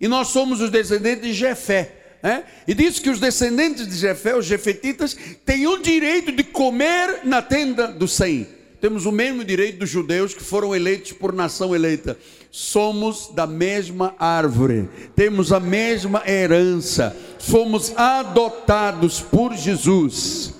[0.01, 1.95] e nós somos os descendentes de Jefé.
[2.21, 2.43] Né?
[2.67, 7.41] E diz que os descendentes de Jefé, os jefetitas, têm o direito de comer na
[7.41, 8.49] tenda do Sem.
[8.81, 12.17] Temos o mesmo direito dos judeus que foram eleitos por nação eleita.
[12.51, 20.55] Somos da mesma árvore, temos a mesma herança, fomos adotados por Jesus.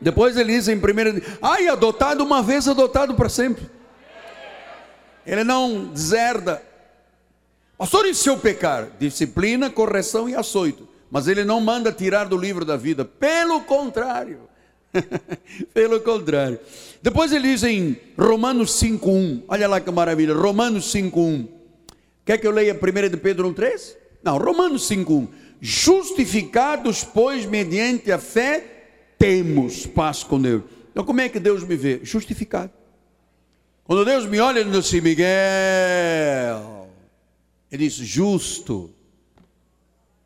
[0.00, 3.70] Depois ele diz em primeira, ai, adotado uma vez, adotado para sempre.
[5.26, 6.62] Ele não deserda.
[7.78, 8.88] Pastor, e se eu pecar?
[8.98, 10.86] Disciplina, correção e açoito.
[11.10, 13.04] Mas ele não manda tirar do livro da vida.
[13.04, 14.40] Pelo contrário.
[15.72, 16.58] Pelo contrário.
[17.04, 19.42] Depois ele diz em Romanos 5.1.
[19.46, 20.32] Olha lá que maravilha.
[20.32, 21.46] Romanos 5.1.
[22.24, 23.94] Quer que eu leia 1 de Pedro 1.3?
[24.22, 25.28] Não, Romanos 5.1.
[25.60, 28.86] Justificados, pois, mediante a fé,
[29.18, 30.62] temos paz com Deus.
[30.92, 32.00] Então, como é que Deus me vê?
[32.02, 32.72] Justificado.
[33.84, 35.28] Quando Deus me olha, ele diz assim: Miguel,
[37.70, 38.90] ele diz justo.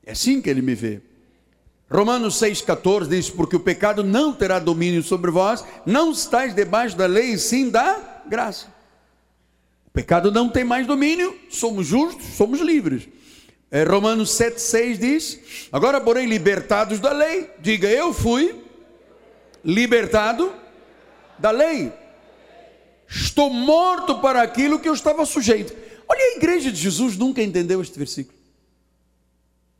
[0.07, 1.01] É assim que ele me vê.
[1.91, 7.07] Romanos 6,14 diz: Porque o pecado não terá domínio sobre vós, não estáis debaixo da
[7.07, 8.67] lei, sim da graça.
[9.87, 13.09] O pecado não tem mais domínio, somos justos, somos livres.
[13.71, 15.41] É, Romanos 7,6 diz:
[15.73, 18.65] Agora, porém, libertados da lei, diga eu fui
[19.65, 20.53] libertado
[21.39, 21.93] da lei.
[23.09, 25.75] Estou morto para aquilo que eu estava sujeito.
[26.07, 28.38] Olha, a igreja de Jesus nunca entendeu este versículo.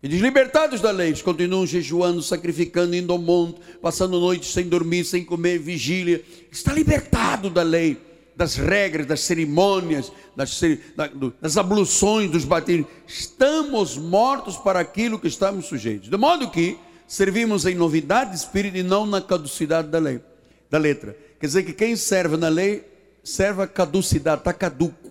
[0.01, 5.25] Eles, libertados da lei, continuam jejuando, sacrificando, indo ao monte, passando noites sem dormir, sem
[5.25, 6.23] comer, vigília.
[6.53, 8.01] Está libertado da lei,
[8.37, 10.61] das regras, das cerimônias, das,
[11.41, 12.87] das abluções, dos batismos.
[13.09, 16.09] Estamos mortos para aquilo que estamos sujeitos.
[16.09, 20.21] De modo que servimos em novidade de espírito e não na caducidade da lei,
[20.71, 21.17] da letra.
[21.41, 22.87] Quer dizer que quem serve na lei
[23.25, 25.11] serve a caducidade, está caduco.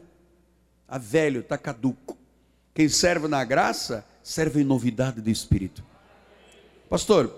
[0.87, 2.17] A velho, está caduco.
[2.73, 5.81] Quem serve na graça, serve em novidade de espírito.
[6.89, 7.33] Pastor,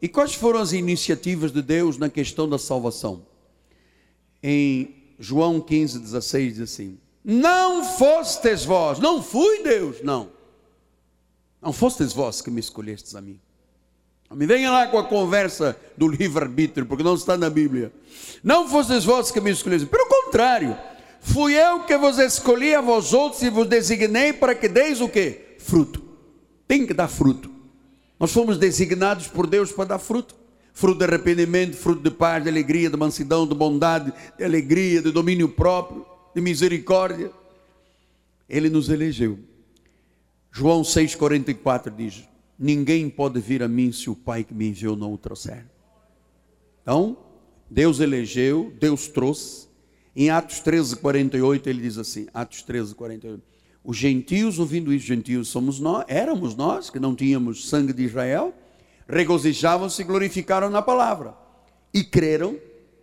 [0.00, 3.26] e quais foram as iniciativas de Deus na questão da salvação?
[4.42, 10.30] Em João 15, 16 diz assim: Não fostes vós, não fui Deus, não.
[11.60, 13.38] Não fostes vós que me escolhestes a mim.
[14.30, 17.92] Não me venha lá com a conversa do livre-arbítrio, porque não está na Bíblia.
[18.42, 19.90] Não fostes vós que me escolhestes.
[19.90, 20.74] Pelo contrário,
[21.20, 25.08] fui eu que vos escolhi a vós outros e vos designei para que deis o
[25.08, 25.56] quê?
[25.58, 26.08] Fruto.
[26.70, 27.50] Tem que dar fruto.
[28.16, 30.36] Nós fomos designados por Deus para dar fruto.
[30.72, 35.10] fruto de arrependimento, fruto de paz, de alegria, de mansidão, de bondade, de alegria, de
[35.10, 37.32] domínio próprio, de misericórdia.
[38.48, 39.36] Ele nos elegeu.
[40.52, 42.22] João 6,44 diz:
[42.56, 45.66] Ninguém pode vir a mim se o Pai que me enviou não o trouxer.
[46.82, 47.16] Então,
[47.68, 49.66] Deus elegeu, Deus trouxe.
[50.14, 53.49] Em Atos 13, 48, ele diz assim: Atos 13, 48.
[53.82, 58.52] Os gentios, ouvindo isso, gentios somos nós, éramos nós, que não tínhamos sangue de Israel,
[59.08, 61.34] regozijavam-se e glorificaram na palavra.
[61.92, 62.56] E creram.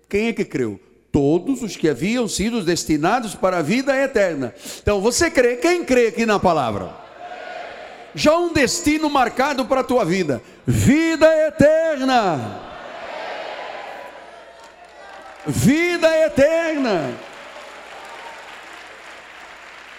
[0.08, 0.80] Quem é que creu?
[1.12, 4.54] Todos os que haviam sido destinados para a vida eterna.
[4.82, 5.58] Então, você crê?
[5.58, 6.96] Quem crê aqui na palavra?
[8.14, 12.68] Já um destino marcado para a tua vida: vida eterna
[15.48, 17.14] vida eterna.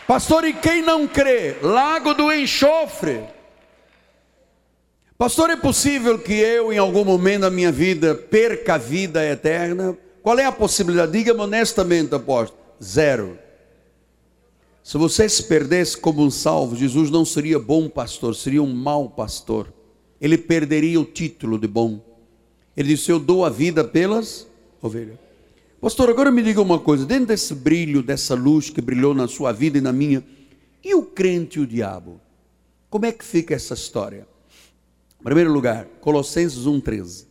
[0.08, 1.56] Pastor, e quem não crê?
[1.60, 3.24] Lago do enxofre.
[5.18, 9.94] Pastor, é possível que eu, em algum momento da minha vida, perca a vida eterna?
[10.22, 11.12] Qual é a possibilidade?
[11.12, 12.58] Diga-me honestamente, apóstolo.
[12.82, 13.38] Zero.
[14.82, 19.10] Se você se perdesse como um salvo, Jesus não seria bom pastor, seria um mau
[19.10, 19.70] pastor.
[20.18, 22.00] Ele perderia o título de bom.
[22.74, 24.46] Ele disse: Eu dou a vida pelas
[24.80, 25.27] ovelhas.
[25.80, 29.52] Pastor, agora me diga uma coisa: dentro desse brilho, dessa luz que brilhou na sua
[29.52, 30.24] vida e na minha,
[30.82, 32.20] e o crente e o diabo?
[32.90, 34.26] Como é que fica essa história?
[35.20, 37.26] Em primeiro lugar, Colossenses 1,13.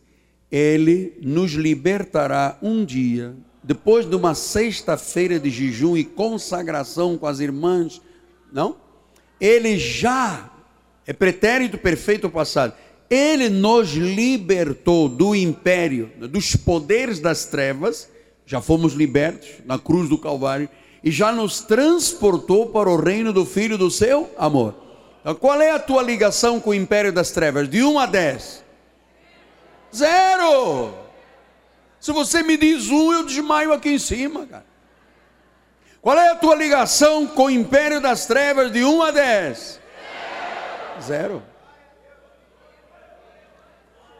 [0.50, 7.40] Ele nos libertará um dia, depois de uma sexta-feira de jejum e consagração com as
[7.40, 8.00] irmãs,
[8.50, 8.76] não?
[9.38, 10.50] Ele já
[11.06, 12.72] é pretérito perfeito passado.
[13.10, 18.08] Ele nos libertou do império, dos poderes das trevas
[18.48, 20.70] já fomos libertos na cruz do Calvário
[21.04, 24.74] e já nos transportou para o reino do Filho do seu amor.
[25.20, 27.68] Então, qual é a tua ligação com o império das trevas?
[27.68, 28.64] De 1 a 10?
[29.94, 30.94] Zero!
[32.00, 34.64] Se você me diz um, eu desmaio aqui em cima, cara.
[36.00, 39.80] Qual é a tua ligação com o império das trevas de 1 a 10?
[41.02, 41.42] Zero.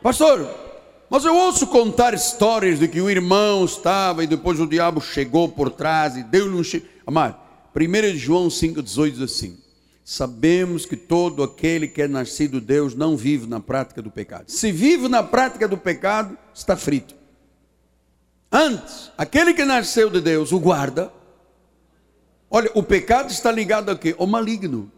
[0.02, 0.67] Pastor,
[1.10, 5.48] mas eu ouço contar histórias de que o irmão estava e depois o diabo chegou
[5.48, 6.84] por trás e deu-lhe um che...
[7.06, 7.36] Amado,
[7.74, 9.58] 1 João 5,18 diz assim:
[10.04, 14.50] Sabemos que todo aquele que é nascido de Deus não vive na prática do pecado.
[14.50, 17.14] Se vive na prática do pecado, está frito.
[18.50, 21.12] Antes, aquele que nasceu de Deus o guarda.
[22.50, 24.14] Olha, o pecado está ligado a quê?
[24.18, 24.90] Ao maligno.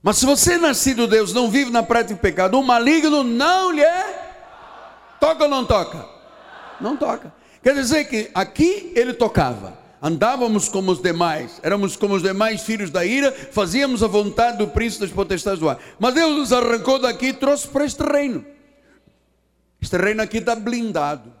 [0.00, 3.24] Mas se você é nascido de Deus, não vive na prática do pecado, o maligno
[3.24, 4.15] não lhe é
[5.20, 6.06] Toca ou não toca?
[6.80, 7.32] Não toca.
[7.62, 9.78] Quer dizer que aqui ele tocava.
[10.00, 14.68] Andávamos como os demais, éramos como os demais filhos da ira, fazíamos a vontade do
[14.68, 15.78] príncipe das potestades do ar.
[15.98, 18.44] Mas Deus nos arrancou daqui e trouxe para este reino.
[19.80, 21.32] Este reino aqui está blindado.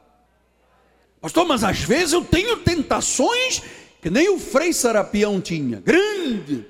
[1.20, 3.62] Pastor, mas às vezes eu tenho tentações
[4.00, 5.80] que nem o Frei Sarapião tinha.
[5.80, 6.66] Grande.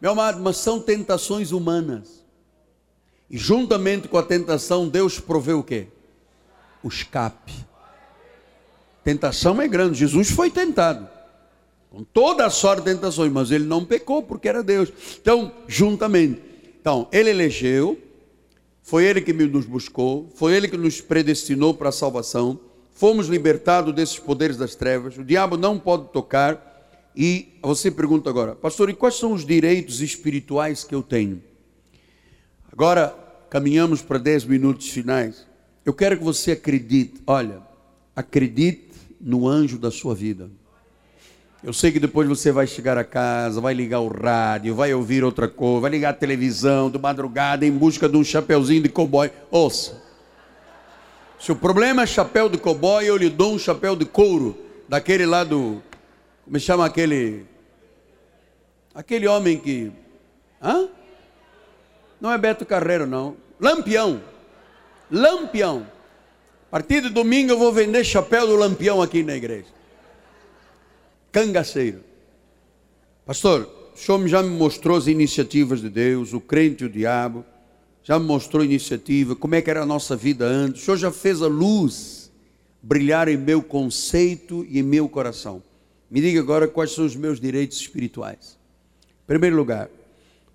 [0.00, 2.24] Meu amado, mas são tentações humanas.
[3.30, 5.88] E juntamente com a tentação, Deus proveu o quê?
[6.82, 7.52] O escape.
[9.02, 9.98] Tentação é grande.
[9.98, 11.08] Jesus foi tentado.
[11.90, 14.92] Com toda a sorte de tentações, mas ele não pecou porque era Deus.
[15.20, 16.42] Então, juntamente.
[16.78, 17.98] Então, ele elegeu,
[18.82, 22.60] foi ele que nos buscou, foi ele que nos predestinou para a salvação.
[22.92, 25.16] Fomos libertados desses poderes das trevas.
[25.16, 26.66] O diabo não pode tocar.
[27.16, 31.42] E você pergunta agora, pastor, e quais são os direitos espirituais que eu tenho?
[32.70, 33.08] Agora
[33.48, 35.47] caminhamos para 10 minutos finais.
[35.88, 37.62] Eu quero que você acredite, olha,
[38.14, 40.50] acredite no anjo da sua vida.
[41.64, 45.24] Eu sei que depois você vai chegar a casa, vai ligar o rádio, vai ouvir
[45.24, 49.30] outra coisa, vai ligar a televisão de madrugada em busca de um chapeuzinho de cowboy.
[49.50, 49.98] Ouça.
[51.40, 55.24] Se o problema é chapéu de cowboy, eu lhe dou um chapéu de couro, daquele
[55.24, 55.82] lá do.
[56.44, 57.46] Como chama aquele.
[58.94, 59.90] Aquele homem que.
[60.62, 60.86] Hã?
[62.20, 63.38] Não é Beto Carreiro, não.
[63.58, 64.20] Lampião.
[65.10, 65.86] Lampião.
[66.68, 69.68] A partir de domingo eu vou vender chapéu do lampião aqui na igreja.
[71.32, 72.00] Cangaceiro.
[73.24, 77.44] Pastor, o senhor já me mostrou as iniciativas de Deus, o crente e o diabo.
[78.02, 80.82] Já me mostrou iniciativa, como é que era a nossa vida antes.
[80.82, 82.30] O senhor já fez a luz
[82.82, 85.62] brilhar em meu conceito e em meu coração.
[86.10, 88.58] Me diga agora quais são os meus direitos espirituais.
[89.24, 89.90] Em primeiro lugar,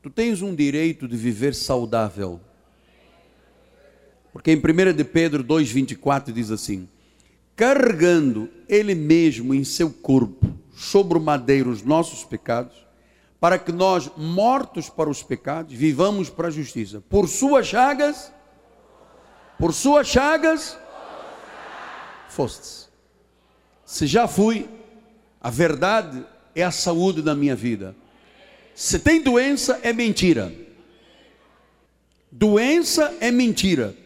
[0.01, 2.39] tu tens um direito de viver saudável.
[4.33, 6.89] Porque em 1 de Pedro 2,24 diz assim:
[7.55, 12.75] carregando ele mesmo em seu corpo sobre o madeiro os nossos pecados,
[13.39, 17.01] para que nós, mortos para os pecados, vivamos para a justiça.
[17.09, 18.31] Por suas chagas,
[19.59, 20.77] por suas chagas,
[22.29, 22.89] fostes.
[23.85, 24.67] Se já fui,
[25.41, 26.25] a verdade
[26.55, 27.95] é a saúde da minha vida.
[28.73, 30.51] Se tem doença, é mentira.
[32.31, 34.02] Doença é mentira.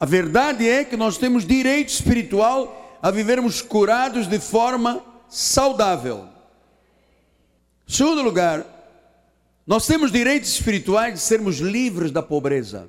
[0.00, 6.26] A verdade é que nós temos direito espiritual a vivermos curados de forma saudável.
[7.86, 8.64] Segundo lugar,
[9.66, 12.88] nós temos direitos espirituais de sermos livres da pobreza.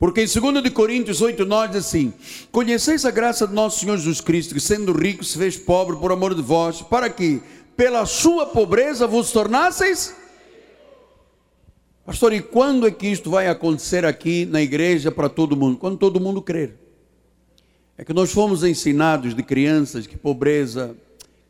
[0.00, 2.12] Porque em 2 de Coríntios 8, 9 diz assim:
[2.50, 6.10] Conheceis a graça de nosso Senhor Jesus Cristo, que sendo rico se fez pobre por
[6.10, 7.40] amor de vós, para que
[7.76, 10.14] pela sua pobreza vos tornasseis.
[12.08, 15.76] Pastor, e quando é que isto vai acontecer aqui na igreja para todo mundo?
[15.76, 16.74] Quando todo mundo crer.
[17.98, 20.96] É que nós fomos ensinados de crianças que pobreza,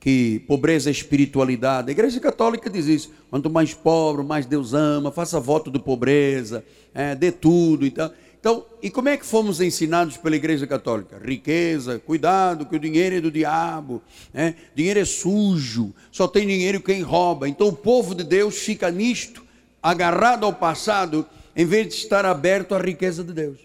[0.00, 1.90] que pobreza é espiritualidade.
[1.90, 3.12] A igreja católica diz isso.
[3.30, 8.11] Quanto mais pobre, mais Deus ama, faça voto de pobreza, é, dê tudo e tal.
[8.40, 11.20] Então, e como é que fomos ensinados pela Igreja Católica?
[11.24, 14.02] Riqueza, cuidado que o dinheiro é do diabo,
[14.34, 14.56] né?
[14.74, 17.48] dinheiro é sujo, só tem dinheiro quem rouba.
[17.48, 19.46] Então o povo de Deus fica nisto,
[19.91, 21.26] agarrado ao passado,
[21.57, 23.59] em vez de estar aberto à riqueza de Deus.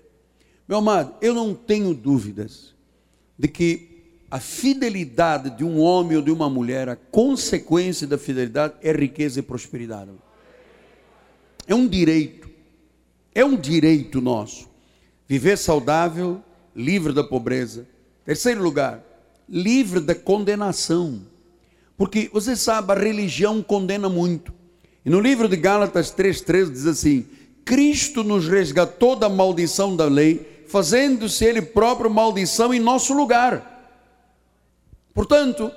[0.67, 2.73] Meu amado, eu não tenho dúvidas
[3.37, 3.89] de que
[4.31, 9.39] a fidelidade de um homem ou de uma mulher, a consequência da fidelidade é riqueza
[9.39, 10.11] e prosperidade.
[11.67, 12.49] É um direito.
[13.35, 14.67] É um direito nosso.
[15.27, 16.41] Viver saudável,
[16.75, 17.85] livre da pobreza.
[18.25, 19.03] Terceiro lugar,
[19.47, 21.21] livre da condenação.
[21.97, 24.53] Porque você sabe, a religião condena muito.
[25.05, 27.25] E no livro de Gálatas 3,13 diz assim:
[27.65, 33.71] Cristo nos resgatou da maldição da lei, fazendo-se Ele próprio maldição em nosso lugar.
[35.13, 35.71] Portanto,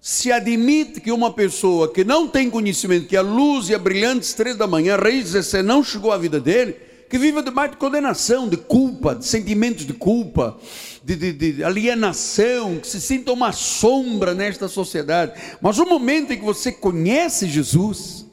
[0.00, 4.26] se admite que uma pessoa que não tem conhecimento, que a luz e a brilhante
[4.26, 6.76] estrela da manhã, raiz de não chegou à vida dele,
[7.08, 10.58] que viva debaixo de condenação, de culpa, de sentimentos de culpa,
[11.04, 15.40] de, de, de, alienação, que se sinta uma sombra nesta sociedade.
[15.60, 18.25] Mas o momento em que você conhece Jesus,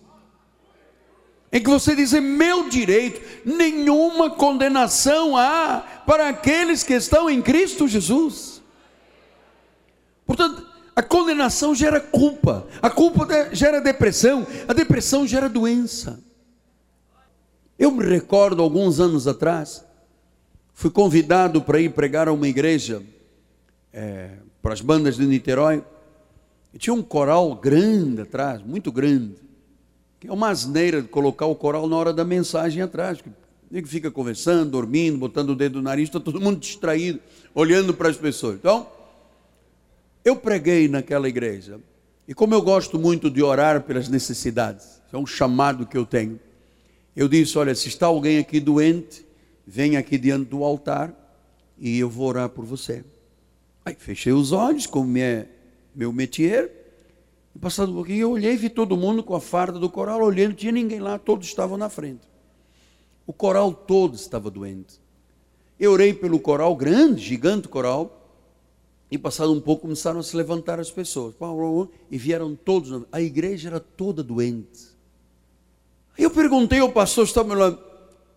[1.53, 7.43] em que você diz, é meu direito, nenhuma condenação há para aqueles que estão em
[7.43, 8.59] Cristo Jesus.
[10.25, 16.19] Portanto, a condenação gera culpa, a culpa gera depressão, a depressão gera doença.
[17.77, 19.85] Eu me recordo, alguns anos atrás,
[20.73, 23.03] fui convidado para ir pregar a uma igreja,
[23.91, 25.83] é, para as bandas de Niterói,
[26.73, 29.35] e tinha um coral grande atrás, muito grande,
[30.23, 34.09] que é uma asneira de colocar o coral na hora da mensagem atrás, que fica
[34.09, 37.19] conversando, dormindo, botando o dedo no nariz, está todo mundo distraído,
[37.53, 38.55] olhando para as pessoas.
[38.55, 38.87] Então,
[40.23, 41.77] eu preguei naquela igreja,
[42.25, 46.39] e como eu gosto muito de orar pelas necessidades, é um chamado que eu tenho.
[47.13, 49.25] Eu disse: Olha, se está alguém aqui doente,
[49.67, 51.13] vem aqui diante do altar
[51.77, 53.03] e eu vou orar por você.
[53.83, 55.47] Aí fechei os olhos, como é
[55.93, 56.82] meu métier.
[57.55, 60.21] E passado um pouquinho, eu olhei e vi todo mundo com a farda do coral,
[60.21, 62.27] olhando, não tinha ninguém lá, todos estavam na frente.
[63.25, 64.99] O coral todo estava doente.
[65.79, 68.19] Eu orei pelo coral grande, gigante coral,
[69.09, 71.35] e passado um pouco começaram a se levantar as pessoas.
[72.09, 74.93] E vieram todos, a igreja era toda doente.
[76.17, 77.77] Aí eu perguntei ao pastor, estava lá,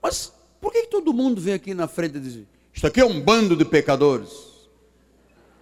[0.02, 3.20] mas por que todo mundo vem aqui na frente e diz, isto aqui é um
[3.20, 4.55] bando de pecadores?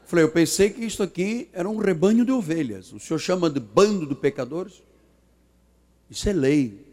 [0.07, 2.93] Falei, eu pensei que isto aqui era um rebanho de ovelhas.
[2.93, 4.83] O senhor chama de bando de pecadores?
[6.11, 6.87] Isso é lei.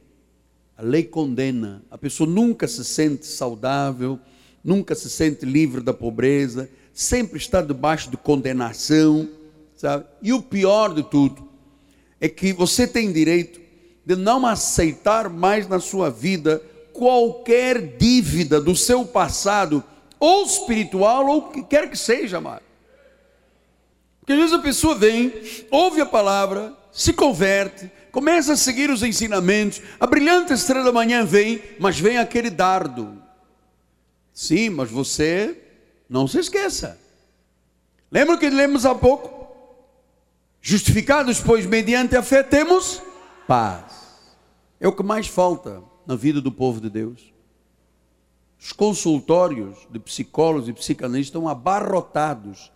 [0.78, 1.84] A lei condena.
[1.92, 4.20] A pessoa nunca se sente saudável,
[4.64, 9.30] nunca se sente livre da pobreza, sempre está debaixo de condenação,
[9.76, 10.06] sabe?
[10.22, 11.50] E o pior de tudo
[12.20, 13.60] é que você tem direito
[14.06, 16.62] de não aceitar mais na sua vida
[16.94, 19.84] qualquer dívida do seu passado,
[20.20, 22.71] ou espiritual, ou o que quer que seja, amado.
[24.32, 25.34] Porque às vezes a pessoa vem,
[25.70, 31.26] ouve a palavra, se converte, começa a seguir os ensinamentos, a brilhante estrela da manhã
[31.26, 33.22] vem, mas vem aquele dardo.
[34.34, 35.62] Sim, mas você
[36.10, 36.98] não se esqueça.
[38.10, 39.54] Lembra que lemos há pouco?
[40.62, 43.02] Justificados, pois, mediante a fé, temos
[43.46, 43.84] paz.
[44.80, 47.34] É o que mais falta na vida do povo de Deus.
[48.58, 52.72] Os consultórios de psicólogos e psicanalistas estão abarrotados.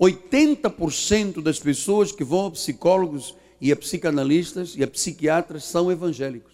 [0.00, 6.52] 80% das pessoas que vão a psicólogos e a psicanalistas e a psiquiatras são evangélicos.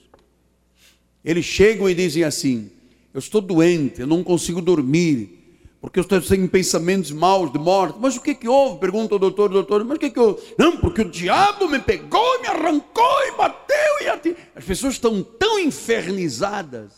[1.24, 2.70] Eles chegam e dizem assim:
[3.12, 5.44] Eu estou doente, eu não consigo dormir,
[5.80, 7.98] porque eu estou sem pensamentos maus de morte.
[8.00, 8.80] Mas o que que houve?
[8.80, 10.40] Pergunta o doutor, doutor, mas o que que houve?
[10.58, 14.38] Não, porque o diabo me pegou, me arrancou e bateu e atirou.
[14.54, 16.92] As pessoas estão tão infernizadas,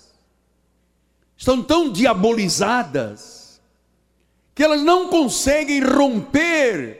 [1.36, 3.36] estão tão diabolizadas,
[4.57, 6.98] que elas não conseguem romper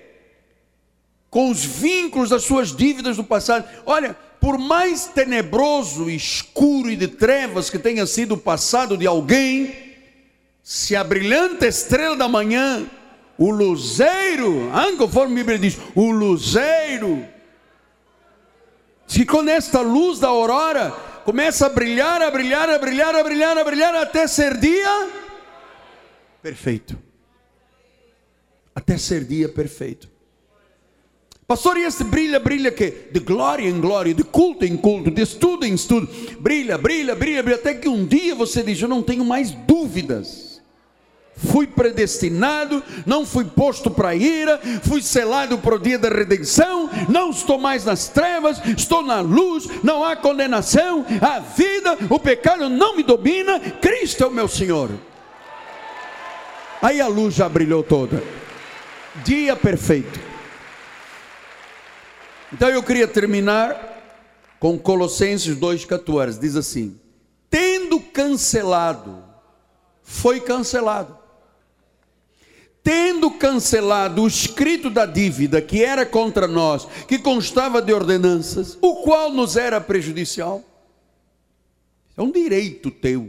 [1.31, 3.67] com os vínculos das suas dívidas do passado.
[3.87, 9.75] Olha, por mais tenebroso, escuro e de trevas que tenha sido o passado de alguém,
[10.63, 12.85] se a brilhante estrela da manhã,
[13.39, 17.27] o luzeiro, conforme a Bíblia diz, o luzeiro,
[19.07, 20.91] se com esta luz da aurora
[21.25, 25.09] começa a brilhar, a brilhar, a brilhar, a brilhar, a brilhar até ser dia
[26.43, 27.07] perfeito.
[28.77, 30.07] Até ser dia perfeito.
[31.47, 33.09] Pastor, e esse brilha, brilha que?
[33.11, 36.07] De glória em glória, de culto em culto, de estudo em estudo,
[36.41, 40.61] brilha, brilha, brilha, brilha, até que um dia você diz: Eu não tenho mais dúvidas.
[41.37, 47.31] Fui predestinado, não fui posto para ira, fui selado para o dia da redenção, não
[47.31, 52.97] estou mais nas trevas, estou na luz, não há condenação, a vida, o pecado não
[52.97, 54.91] me domina, Cristo é o meu Senhor.
[56.81, 58.23] Aí a luz já brilhou toda,
[59.25, 60.21] dia perfeito.
[62.53, 63.95] Então eu queria terminar
[64.59, 66.99] com Colossenses 2,14, diz assim:
[67.51, 69.23] tendo cancelado,
[70.03, 71.27] foi cancelado
[72.87, 79.03] tendo cancelado o escrito da dívida que era contra nós, que constava de ordenanças, o
[79.03, 80.63] qual nos era prejudicial.
[82.17, 83.29] É um direito teu.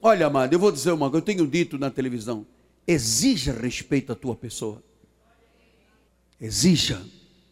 [0.00, 2.46] Olha, amado, eu vou dizer uma coisa, eu tenho dito na televisão:
[2.86, 4.82] exija respeito à tua pessoa.
[6.40, 7.02] Exija,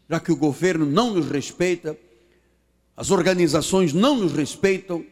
[0.09, 1.99] já que o governo não nos respeita,
[2.97, 5.05] as organizações não nos respeitam,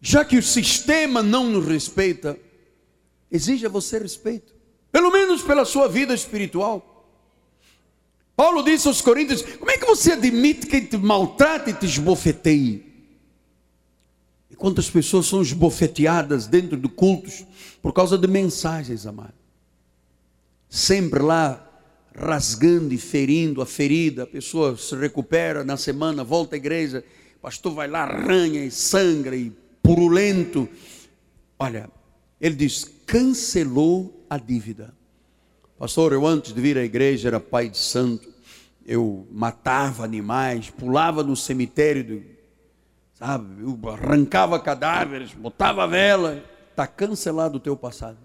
[0.00, 2.38] já que o sistema não nos respeita,
[3.30, 4.54] exige a você respeito,
[4.90, 6.86] pelo menos pela sua vida espiritual.
[8.34, 12.89] Paulo disse aos Coríntios: Como é que você admite que te maltrate e te esbofeteie?
[14.60, 17.46] Quantas pessoas são esbofeteadas dentro de cultos
[17.80, 19.32] por causa de mensagens, amado?
[20.68, 21.66] Sempre lá
[22.14, 27.02] rasgando e ferindo a ferida, a pessoa se recupera na semana, volta à igreja,
[27.38, 29.50] o pastor vai lá, arranha e sangra e
[29.82, 30.68] purulento.
[31.58, 31.88] Olha,
[32.38, 34.92] ele diz: cancelou a dívida.
[35.78, 38.28] Pastor, eu antes de vir à igreja era pai de santo,
[38.84, 42.22] eu matava animais, pulava no cemitério,
[43.20, 46.42] sabe, eu arrancava cadáveres, botava vela.
[46.70, 48.16] Está cancelado o teu passado.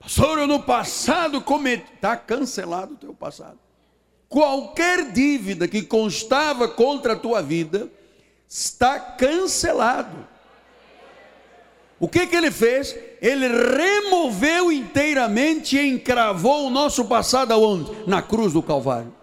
[0.00, 1.86] Pastor, no passado cometi.
[1.94, 3.58] Está cancelado o teu passado.
[4.28, 7.88] Qualquer dívida que constava contra a tua vida
[8.48, 10.26] está cancelado.
[12.00, 12.96] O que, que ele fez?
[13.22, 17.92] Ele removeu inteiramente e encravou o nosso passado aonde?
[18.06, 19.14] Na cruz do Calvário.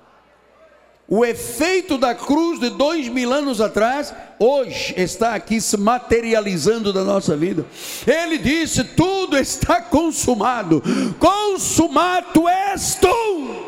[1.13, 7.03] O efeito da cruz de dois mil anos atrás, hoje está aqui se materializando da
[7.03, 7.65] nossa vida.
[8.07, 10.81] Ele disse: tudo está consumado,
[11.19, 13.65] consumado és tu.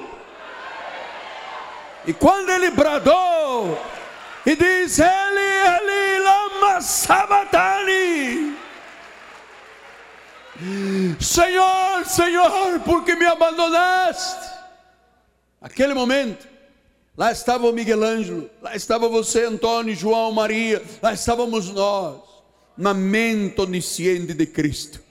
[2.07, 3.77] E quando ele bradou
[4.45, 8.55] e disse: Ele, ele, lama sabatani.
[11.19, 14.49] Senhor, Senhor, por que me abandonaste?
[15.61, 16.52] Aquele momento,
[17.18, 22.22] lá estava o Miguel Ângelo, lá estava você, Antônio, João, Maria, lá estávamos nós,
[22.78, 25.01] na mente onisciente de Cristo.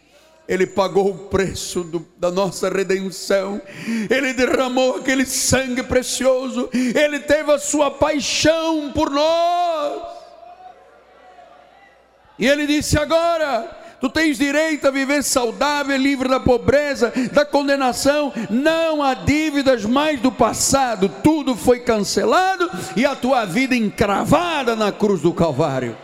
[0.49, 3.63] Ele pagou o preço do, da nossa redenção,
[4.11, 10.03] Ele derramou aquele sangue precioso, Ele teve a sua paixão por nós.
[12.39, 18.33] E Ele disse: agora, tu tens direito a viver saudável, livre da pobreza, da condenação.
[18.51, 24.91] Não há dívidas mais do passado, tudo foi cancelado e a tua vida encravada na
[24.91, 25.97] cruz do Calvário.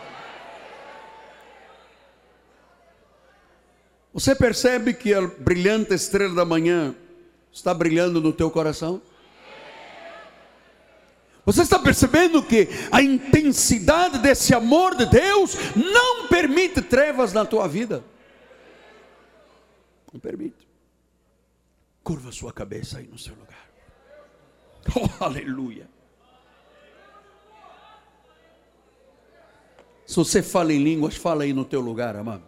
[4.13, 6.95] Você percebe que a brilhante estrela da manhã
[7.51, 9.01] está brilhando no teu coração?
[11.49, 17.67] Você está percebendo que a intensidade desse amor de Deus não permite trevas na tua
[17.67, 18.03] vida?
[20.13, 20.67] Não permite.
[22.03, 23.67] Curva sua cabeça aí no seu lugar.
[25.21, 25.89] Oh, aleluia.
[30.05, 32.43] Se você fala em línguas, fala aí no teu lugar, amado.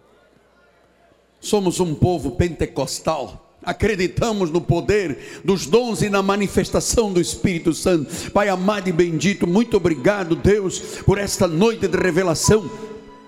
[1.40, 8.32] Somos um povo pentecostal acreditamos no poder dos dons e na manifestação do Espírito Santo.
[8.32, 12.70] Pai amado e bendito, muito obrigado, Deus, por esta noite de revelação.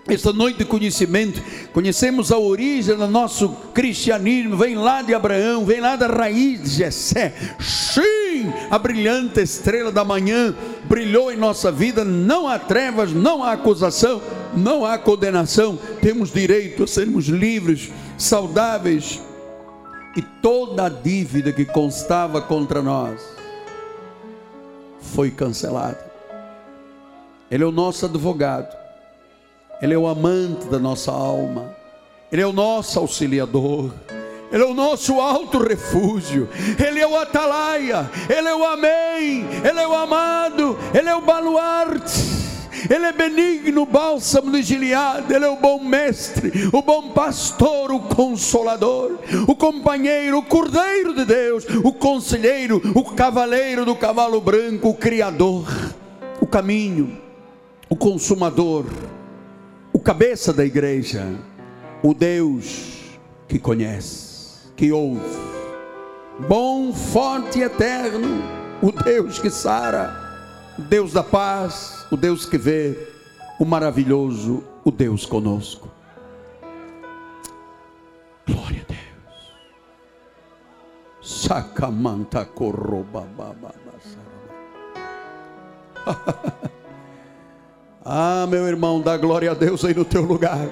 [0.06, 5.80] Esta noite de conhecimento, conhecemos a origem do nosso cristianismo, vem lá de Abraão, vem
[5.80, 7.34] lá da raiz de Jessé.
[7.58, 10.54] Sim, a brilhante estrela da manhã
[10.90, 14.22] brilhou em nossa vida, não há trevas, não há acusação,
[14.54, 19.22] não há condenação, temos direito a sermos livres saudáveis,
[20.16, 23.22] e toda a dívida que constava contra nós
[24.99, 26.11] foi cancelada.
[27.49, 28.76] Ele é o nosso advogado,
[29.82, 31.76] ele é o amante da nossa alma,
[32.32, 33.91] ele é o nosso auxiliador.
[34.51, 36.47] Ele é o nosso alto refúgio,
[36.78, 41.22] Ele é o atalaia, Ele é o amém, Ele é o amado, Ele é o
[41.22, 42.43] baluarte.
[42.90, 48.00] Ele é benigno, bálsamo de Gileade, Ele é o bom mestre, o bom pastor, o
[48.00, 54.96] consolador, o companheiro, o cordeiro de Deus, o conselheiro, o cavaleiro do cavalo branco, o
[54.96, 55.66] criador,
[56.42, 57.18] o caminho,
[57.90, 58.86] o consumador,
[59.92, 61.28] o cabeça da igreja,
[62.02, 63.18] o Deus
[63.48, 65.38] que conhece, que ouve,
[66.48, 68.44] bom, forte e eterno,
[68.82, 70.12] o Deus que sara,
[70.78, 72.95] Deus da paz, o Deus que vê,
[73.59, 75.91] o maravilhoso, o Deus conosco.
[78.47, 79.51] Glória a Deus.
[81.22, 82.47] Sacamanta
[88.05, 90.68] Ah, meu irmão, dá glória a Deus aí no teu lugar.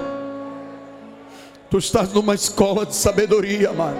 [1.69, 3.97] Tu estás numa escola de sabedoria, amado.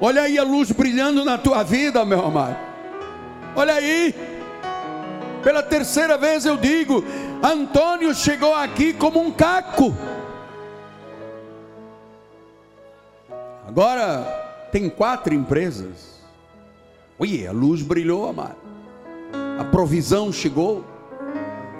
[0.00, 2.56] Olha aí a luz brilhando na tua vida, meu amado.
[3.56, 4.39] Olha aí.
[5.42, 7.04] Pela terceira vez eu digo:
[7.42, 9.94] Antônio chegou aqui como um caco.
[13.66, 16.20] Agora tem quatro empresas.
[17.18, 18.56] Ui, a luz brilhou, amado.
[19.58, 20.84] A provisão chegou.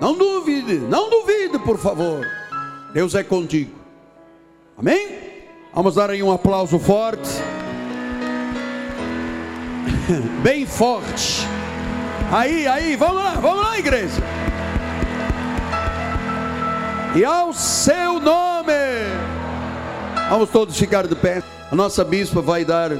[0.00, 2.26] Não duvide, não duvide, por favor.
[2.92, 3.72] Deus é contigo.
[4.76, 5.18] Amém?
[5.74, 7.28] Vamos dar aí um aplauso forte.
[10.42, 11.49] Bem forte.
[12.32, 14.22] Aí, aí, vamos lá, vamos lá, igreja.
[17.16, 18.72] E ao seu nome,
[20.28, 21.42] vamos todos ficar de pé.
[21.72, 22.90] A nossa bispa vai dar,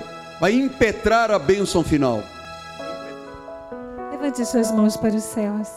[0.41, 2.25] vai impetrar a bênção final.
[4.11, 5.69] Levante suas mãos para os céus.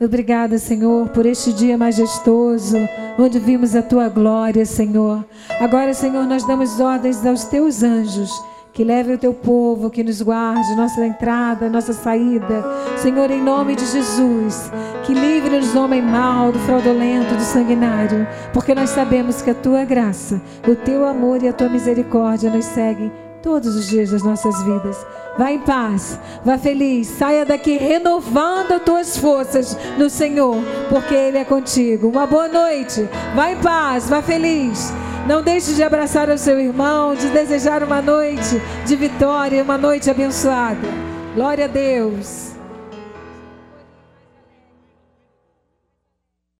[0.00, 2.76] Obrigada, Senhor, por este dia majestoso,
[3.18, 5.24] onde vimos a tua glória, Senhor.
[5.58, 8.30] Agora, Senhor, nós damos ordens aos teus anjos
[8.76, 12.62] que leve o teu povo, que nos guarde, nossa entrada, nossa saída.
[12.98, 14.70] Senhor, em nome de Jesus,
[15.02, 19.82] que livre-nos do homem mau, do fraudulento, do sanguinário, porque nós sabemos que a tua
[19.86, 23.10] graça, o teu amor e a tua misericórdia nos seguem
[23.46, 25.06] todos os dias das nossas vidas.
[25.38, 30.56] Vá em paz, vá feliz, saia daqui renovando as tuas forças no Senhor,
[30.88, 32.08] porque Ele é contigo.
[32.08, 34.92] Uma boa noite, vá em paz, vá feliz.
[35.28, 40.10] Não deixe de abraçar o seu irmão, de desejar uma noite de vitória, uma noite
[40.10, 40.88] abençoada.
[41.36, 42.45] Glória a Deus.